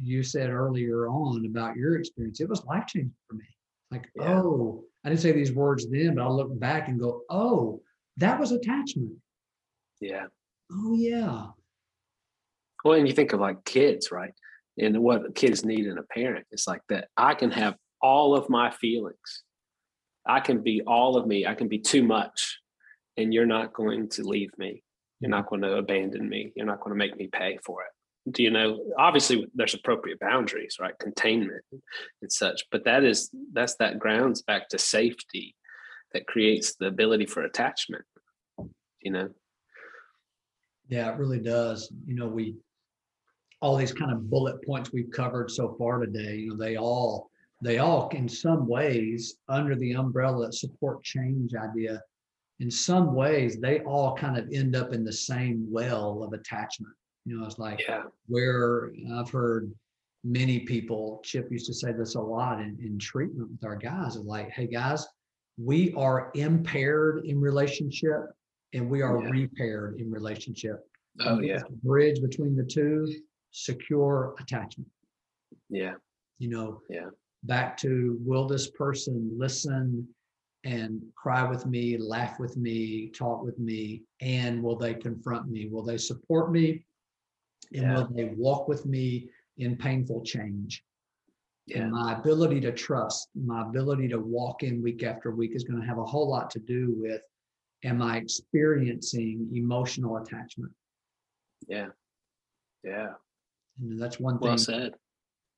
You 0.00 0.22
said 0.22 0.50
earlier 0.50 1.08
on 1.08 1.44
about 1.46 1.76
your 1.76 1.96
experience. 1.98 2.40
It 2.40 2.48
was 2.48 2.64
life 2.66 2.86
changing 2.86 3.12
for 3.28 3.34
me. 3.34 3.44
Like, 3.90 4.08
Yeah. 4.14 4.42
oh, 4.42 4.84
I 5.04 5.08
didn't 5.08 5.22
say 5.22 5.32
these 5.32 5.52
words 5.52 5.88
then, 5.88 6.14
but 6.14 6.22
I'll 6.22 6.36
look 6.36 6.56
back 6.58 6.88
and 6.88 7.00
go, 7.00 7.22
oh, 7.30 7.82
that 8.16 8.38
was 8.38 8.52
attachment. 8.52 9.12
Yeah. 10.00 10.26
Oh 10.70 10.94
yeah, 10.94 11.46
Well, 12.84 12.94
and 12.98 13.08
you 13.08 13.14
think 13.14 13.32
of 13.32 13.40
like 13.40 13.64
kids, 13.64 14.12
right? 14.12 14.32
And 14.78 14.98
what 14.98 15.34
kids 15.34 15.64
need 15.64 15.86
in 15.86 15.98
a 15.98 16.02
parent. 16.02 16.46
It's 16.50 16.66
like 16.66 16.82
that 16.88 17.08
I 17.16 17.34
can 17.34 17.50
have 17.50 17.76
all 18.00 18.36
of 18.36 18.48
my 18.48 18.70
feelings. 18.70 19.42
I 20.26 20.40
can 20.40 20.62
be 20.62 20.82
all 20.86 21.16
of 21.16 21.26
me. 21.26 21.46
I 21.46 21.54
can 21.54 21.68
be 21.68 21.78
too 21.78 22.02
much. 22.02 22.60
And 23.16 23.34
you're 23.34 23.46
not 23.46 23.72
going 23.72 24.08
to 24.10 24.22
leave 24.22 24.50
me. 24.58 24.82
You're 25.20 25.30
not 25.30 25.48
going 25.48 25.62
to 25.62 25.76
abandon 25.76 26.28
me. 26.28 26.52
You're 26.54 26.66
not 26.66 26.80
going 26.80 26.92
to 26.92 26.98
make 26.98 27.16
me 27.16 27.26
pay 27.26 27.58
for 27.64 27.82
it. 27.82 28.32
Do 28.32 28.42
you 28.42 28.50
know? 28.50 28.84
Obviously, 28.98 29.46
there's 29.54 29.74
appropriate 29.74 30.20
boundaries, 30.20 30.76
right? 30.80 30.96
Containment 31.00 31.64
and 31.72 32.30
such. 32.30 32.62
But 32.70 32.84
that 32.84 33.02
is 33.02 33.30
that's 33.52 33.76
that 33.76 33.98
grounds 33.98 34.42
back 34.42 34.68
to 34.68 34.78
safety 34.78 35.56
that 36.12 36.26
creates 36.26 36.76
the 36.76 36.86
ability 36.86 37.26
for 37.26 37.42
attachment. 37.42 38.04
You 39.00 39.12
know? 39.12 39.28
yeah, 40.88 41.12
it 41.12 41.18
really 41.18 41.38
does. 41.38 41.92
You 42.06 42.14
know, 42.14 42.26
we 42.26 42.56
all 43.60 43.76
these 43.76 43.92
kind 43.92 44.12
of 44.12 44.30
bullet 44.30 44.64
points 44.64 44.92
we've 44.92 45.10
covered 45.10 45.50
so 45.50 45.74
far 45.78 45.98
today. 45.98 46.36
You 46.36 46.50
know, 46.50 46.56
they 46.56 46.76
all 46.76 47.30
they 47.60 47.78
all 47.78 48.08
in 48.10 48.28
some 48.28 48.68
ways 48.68 49.34
under 49.48 49.74
the 49.74 49.92
umbrella 49.92 50.52
support 50.52 51.02
change 51.02 51.54
idea. 51.54 52.00
In 52.60 52.70
some 52.70 53.14
ways, 53.14 53.58
they 53.60 53.80
all 53.80 54.16
kind 54.16 54.36
of 54.38 54.48
end 54.52 54.76
up 54.76 54.92
in 54.92 55.04
the 55.04 55.12
same 55.12 55.66
well 55.70 56.22
of 56.22 56.32
attachment. 56.32 56.92
You 57.24 57.38
know, 57.40 57.46
it's 57.46 57.58
like 57.58 57.80
Yeah. 57.88 58.04
where 58.26 58.92
I've 59.12 59.30
heard 59.30 59.72
many 60.22 60.60
people, 60.60 61.20
Chip 61.24 61.50
used 61.50 61.66
to 61.66 61.74
say 61.74 61.92
this 61.92 62.14
a 62.14 62.20
lot 62.20 62.60
in, 62.60 62.78
in 62.80 62.96
treatment 62.98 63.50
with 63.50 63.64
our 63.64 63.76
guys, 63.76 64.14
of 64.16 64.24
like, 64.24 64.50
hey 64.50 64.66
guys, 64.68 65.04
we 65.56 65.92
are 65.94 66.30
impaired 66.34 67.24
in 67.24 67.40
relationship 67.40 68.20
and 68.72 68.88
we 68.88 69.02
are 69.02 69.20
Yeah. 69.20 69.30
repaired 69.30 70.00
in 70.00 70.10
relationship. 70.12 70.84
Oh 71.20 71.40
yeah. 71.40 71.62
Bridge 71.82 72.20
between 72.20 72.54
the 72.54 72.64
two, 72.64 73.12
secure 73.50 74.34
attachment. 74.40 74.90
Yeah. 75.68 75.94
You 76.38 76.48
know, 76.48 76.82
Yeah. 76.88 77.10
back 77.44 77.76
to 77.78 78.18
will 78.20 78.46
this 78.46 78.70
person 78.70 79.36
listen 79.38 80.14
and 80.64 81.02
cry 81.14 81.48
with 81.48 81.66
me, 81.66 81.96
laugh 81.96 82.38
with 82.40 82.56
me, 82.56 83.10
talk 83.10 83.42
with 83.44 83.58
me, 83.58 84.04
and 84.20 84.62
will 84.62 84.76
they 84.76 84.94
confront 84.94 85.48
me? 85.48 85.68
Will 85.68 85.84
they 85.84 85.98
support 85.98 86.50
me? 86.50 86.84
And 87.72 87.82
Yeah. 87.82 87.94
will 87.94 88.08
they 88.08 88.34
walk 88.34 88.68
with 88.68 88.86
me 88.86 89.30
in 89.56 89.76
painful 89.76 90.22
change? 90.22 90.84
Yeah. 91.66 91.82
And 91.82 91.92
my 91.92 92.18
ability 92.18 92.60
to 92.62 92.72
trust, 92.72 93.28
my 93.34 93.62
ability 93.68 94.08
to 94.08 94.18
walk 94.18 94.62
in 94.62 94.82
week 94.82 95.02
after 95.02 95.30
week 95.30 95.54
is 95.54 95.64
going 95.64 95.80
to 95.80 95.86
have 95.86 95.98
a 95.98 96.04
whole 96.04 96.28
lot 96.28 96.50
to 96.50 96.58
do 96.60 96.92
with 96.92 97.22
am 97.84 98.02
I 98.02 98.16
experiencing 98.16 99.48
emotional 99.54 100.16
attachment? 100.16 100.74
Yeah. 101.68 101.90
Yeah. 102.82 103.14
And 103.80 104.00
that's 104.00 104.18
one 104.20 104.38
thing. 104.38 104.48
Well 104.48 104.58
said. 104.58 104.92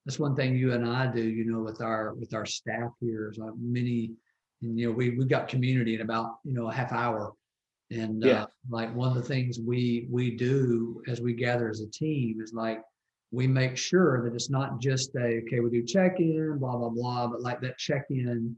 That's 0.06 0.18
one 0.18 0.34
thing 0.34 0.56
you 0.56 0.72
and 0.72 0.86
I 0.88 1.06
do, 1.06 1.22
you 1.22 1.44
know, 1.44 1.60
with 1.60 1.80
our 1.80 2.14
with 2.14 2.34
our 2.34 2.46
staff 2.46 2.90
here 3.00 3.30
is 3.30 3.38
like 3.38 3.52
many 3.58 4.12
and 4.62 4.78
you 4.78 4.88
know 4.88 4.92
we 4.92 5.10
we've 5.10 5.28
got 5.28 5.48
community 5.48 5.94
in 5.94 6.00
about 6.00 6.36
you 6.44 6.52
know 6.52 6.68
a 6.68 6.72
half 6.72 6.92
hour 6.92 7.32
and 7.90 8.22
Yeah. 8.24 8.42
uh, 8.42 8.46
like 8.68 8.94
one 8.94 9.08
of 9.08 9.14
the 9.14 9.22
things 9.28 9.58
we 9.58 10.06
we 10.10 10.36
do 10.36 11.02
as 11.08 11.20
we 11.20 11.34
gather 11.34 11.68
as 11.68 11.80
a 11.80 11.90
team 11.90 12.40
is 12.40 12.52
like 12.52 12.80
we 13.32 13.46
make 13.46 13.76
sure 13.76 14.22
that 14.24 14.34
it's 14.34 14.50
not 14.50 14.80
just 14.80 15.14
a 15.16 15.40
okay 15.42 15.60
we 15.60 15.70
do 15.70 15.82
check-in 15.84 16.58
blah 16.58 16.76
blah 16.76 16.88
blah 16.88 17.26
but 17.28 17.40
like 17.42 17.60
that 17.60 17.78
check-in 17.78 18.56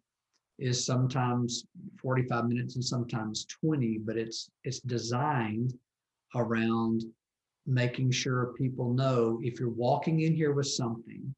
is 0.58 0.84
sometimes 0.84 1.64
45 2.00 2.46
minutes 2.46 2.74
and 2.76 2.84
sometimes 2.84 3.46
20 3.46 3.98
but 3.98 4.16
it's 4.16 4.50
it's 4.64 4.80
designed 4.80 5.74
around 6.34 7.04
making 7.66 8.10
sure 8.10 8.54
people 8.58 8.92
know 8.92 9.40
if 9.42 9.60
you're 9.60 9.70
walking 9.70 10.20
in 10.20 10.34
here 10.34 10.52
with 10.52 10.66
something 10.66 11.34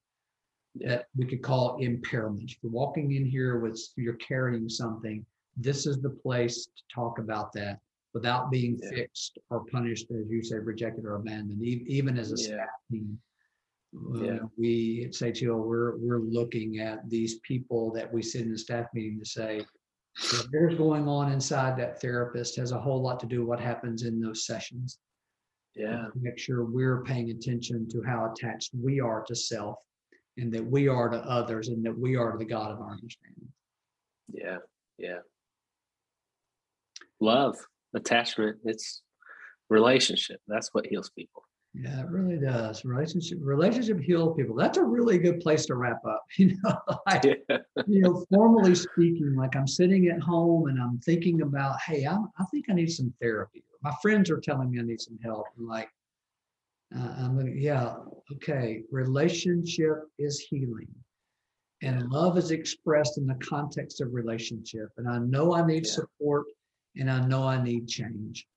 that 0.76 1.06
we 1.16 1.26
could 1.26 1.42
call 1.42 1.76
impairment. 1.78 2.50
If 2.50 2.56
you're 2.62 2.72
walking 2.72 3.12
in 3.12 3.24
here 3.24 3.58
with 3.58 3.80
you're 3.96 4.14
carrying 4.14 4.68
something, 4.68 5.24
this 5.56 5.87
is 5.87 6.00
the 6.00 6.10
place 6.10 6.66
to 6.66 6.82
talk 6.92 7.18
about 7.18 7.52
that 7.52 7.78
without 8.12 8.50
being 8.50 8.78
Yeah. 8.82 8.90
fixed 8.90 9.38
or 9.50 9.64
punished, 9.66 10.10
as 10.10 10.28
you 10.28 10.42
say, 10.42 10.58
rejected 10.58 11.04
or 11.04 11.16
abandoned. 11.16 11.62
Even 11.62 12.18
as 12.18 12.32
a 12.32 12.37
Yeah. 12.37 12.44
staff 12.44 12.68
team, 12.90 13.20
uh, 14.14 14.24
Yeah. 14.24 14.38
we 14.56 15.04
at 15.04 15.37
Hill, 15.37 15.60
we're 15.60 15.96
we're 15.98 16.20
looking 16.20 16.78
at 16.78 17.08
these 17.08 17.38
people 17.40 17.92
that 17.92 18.12
we 18.12 18.22
sit 18.22 18.42
in 18.42 18.50
the 18.50 18.58
staff 18.58 18.92
meeting 18.94 19.18
to 19.20 19.26
say, 19.26 19.64
what 20.32 20.50
there's 20.50 20.76
going 20.76 21.06
on 21.06 21.32
inside 21.32 21.76
that 21.78 22.00
therapist 22.00 22.56
has 22.56 22.72
a 22.72 22.80
whole 22.80 23.00
lot 23.02 23.20
to 23.20 23.26
do 23.26 23.40
with 23.40 23.48
what 23.48 23.60
happens 23.60 24.04
in 24.04 24.20
those 24.20 24.46
sessions 24.46 24.98
Yeah. 25.76 26.06
make 26.14 26.38
sure 26.38 26.64
we're 26.64 27.02
paying 27.02 27.30
attention 27.30 27.88
to 27.90 28.02
how 28.02 28.32
attached 28.32 28.70
we 28.80 29.00
are 29.00 29.24
to 29.24 29.34
self 29.34 29.76
and 30.37 30.52
that 30.52 30.64
we 30.64 30.87
are 30.88 31.08
to 31.08 31.18
others 31.18 31.68
and 31.68 31.84
that 31.84 31.98
we 31.98 32.16
are 32.16 32.32
to 32.32 32.38
the 32.38 32.44
God 32.44 32.70
of 32.70 32.80
our 32.80 32.92
understanding. 32.92 33.48
Yeah. 34.32 34.58
Yeah. 34.98 35.18
Love, 37.20 37.56
attachment, 37.94 38.58
it's 38.64 39.02
relationship. 39.70 40.40
That's 40.46 40.70
what 40.72 40.87
heals 40.87 41.10
people. 41.10 41.42
Yeah, 41.74 42.00
it 42.02 42.08
really 42.08 42.38
does. 42.38 42.84
Relationship 42.84 43.38
relationship 43.42 43.98
heal 44.00 44.32
people. 44.32 44.54
That's 44.54 44.78
a 44.78 44.84
really 44.84 45.18
good 45.18 45.40
place 45.40 45.66
to 45.66 45.74
wrap 45.74 46.00
up. 46.06 46.22
You 46.38 46.56
know, 46.62 46.78
like, 47.06 47.24
Yeah. 47.24 47.58
you 47.88 48.00
know, 48.00 48.24
formally 48.32 48.74
speaking, 48.76 49.34
like 49.37 49.56
I'm 49.56 49.66
sitting 49.66 50.06
at 50.08 50.20
home 50.20 50.68
and 50.68 50.80
I'm 50.80 50.98
thinking 51.00 51.42
about, 51.42 51.80
hey, 51.84 52.04
I'm, 52.04 52.28
I 52.38 52.44
think 52.52 52.66
I 52.70 52.74
need 52.74 52.90
some 52.92 53.12
therapy. 53.20 53.64
My 53.85 53.94
friends 54.01 54.31
are 54.31 54.40
telling 54.40 54.70
me 54.70 54.81
I 54.81 54.83
need 54.83 55.01
some 55.01 55.18
help. 55.23 55.47
And 55.59 55.68
like, 55.68 55.90
uh, 56.97 57.14
I'm 57.18 57.37
like, 57.38 57.53
yeah, 57.55 57.97
okay. 58.33 58.83
Relationship 58.90 60.09
is 60.18 60.40
healing, 60.40 60.88
and 61.83 62.11
love 62.11 62.38
is 62.38 62.51
expressed 62.51 63.18
in 63.18 63.27
the 63.27 63.35
context 63.35 64.01
of 64.01 64.14
relationship. 64.14 64.88
And 64.97 65.07
I 65.07 65.18
know 65.18 65.55
I 65.55 65.66
need 65.66 65.85
Yeah. 65.85 65.92
support, 65.92 66.47
and 66.97 67.11
I 67.11 67.27
know 67.27 67.42
I 67.42 67.62
need 67.62 67.87
change. 67.87 68.49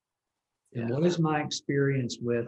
And 0.74 0.90
Yeah. 0.90 0.96
what 0.96 1.06
is 1.06 1.20
my 1.20 1.42
experience 1.44 2.20
with 2.20 2.48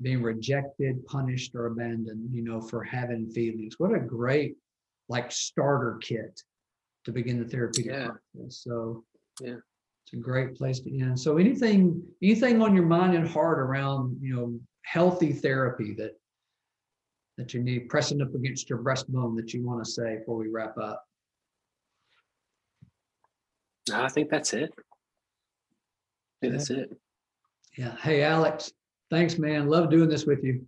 being 0.00 0.22
rejected, 0.22 1.04
punished, 1.06 1.54
or 1.56 1.66
abandoned? 1.66 2.32
You 2.32 2.42
know, 2.42 2.60
for 2.60 2.84
having 2.84 3.28
feelings. 3.30 3.78
What 3.80 3.92
a 3.92 3.98
great 4.00 4.56
like 5.08 5.32
starter 5.32 5.98
kit 6.00 6.44
to 7.04 7.10
begin 7.10 7.42
the 7.42 7.48
therapeutic 7.48 7.92
Yeah. 7.92 8.06
process. 8.06 8.58
So 8.58 9.04
Yeah. 9.40 9.60
It's 10.12 10.18
a 10.18 10.22
great 10.22 10.56
place 10.56 10.80
to 10.80 11.00
end. 11.00 11.18
So 11.18 11.38
anything, 11.38 12.02
anything 12.22 12.60
on 12.60 12.74
your 12.74 12.86
mind 12.86 13.14
and 13.14 13.28
heart 13.28 13.60
around, 13.60 14.18
you 14.20 14.34
know, 14.34 14.58
healthy 14.82 15.32
therapy 15.32 15.94
that 15.94 16.12
that 17.38 17.54
you 17.54 17.62
need 17.62 17.88
pressing 17.88 18.20
up 18.20 18.34
against 18.34 18.68
your 18.68 18.80
breastbone 18.80 19.36
that 19.36 19.54
you 19.54 19.64
want 19.64 19.82
to 19.82 19.90
say 19.90 20.18
before 20.18 20.36
we 20.36 20.48
wrap 20.48 20.76
up? 20.76 21.02
I 23.92 24.08
think 24.08 24.30
that's 24.30 24.52
it. 24.52 24.70
Think 26.42 26.52
that's 26.54 26.70
it. 26.70 26.90
Yeah. 27.78 27.96
Hey, 28.02 28.22
Alex, 28.22 28.72
thanks, 29.10 29.38
man. 29.38 29.68
Love 29.68 29.90
doing 29.90 30.08
this 30.08 30.26
with 30.26 30.44
you. 30.44 30.66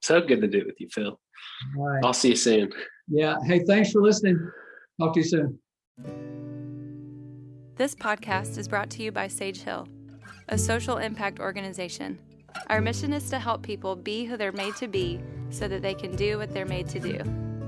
So 0.00 0.20
good 0.20 0.40
to 0.40 0.48
do 0.48 0.58
it 0.58 0.66
with 0.66 0.80
you, 0.80 0.88
Phil. 0.90 1.20
All 1.76 1.86
right. 1.86 2.04
I'll 2.04 2.14
see 2.14 2.30
you 2.30 2.36
soon. 2.36 2.72
Yeah. 3.08 3.36
Hey, 3.44 3.64
thanks 3.66 3.90
for 3.90 4.00
listening. 4.00 4.38
Talk 4.98 5.14
to 5.14 5.20
you 5.20 5.26
soon. 5.26 6.49
This 7.80 7.94
podcast 7.94 8.58
is 8.58 8.68
brought 8.68 8.90
to 8.90 9.02
you 9.02 9.10
by 9.10 9.26
Sage 9.26 9.62
Hill, 9.62 9.88
a 10.50 10.58
social 10.58 10.98
impact 10.98 11.40
organization. 11.40 12.18
Our 12.66 12.82
mission 12.82 13.14
is 13.14 13.30
to 13.30 13.38
help 13.38 13.62
people 13.62 13.96
be 13.96 14.26
who 14.26 14.36
they're 14.36 14.52
made 14.52 14.76
to 14.76 14.86
be 14.86 15.18
so 15.48 15.66
that 15.66 15.80
they 15.80 15.94
can 15.94 16.14
do 16.14 16.36
what 16.36 16.52
they're 16.52 16.66
made 16.66 16.90
to 16.90 17.00
do. 17.00 17.18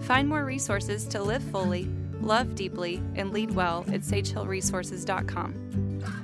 Find 0.03 0.29
more 0.29 0.45
resources 0.45 1.07
to 1.07 1.23
live 1.23 1.43
fully, 1.45 1.89
love 2.21 2.55
deeply, 2.55 3.03
and 3.15 3.33
lead 3.33 3.53
well 3.53 3.87
at 3.89 4.03
sagehillresources.com. 4.03 6.22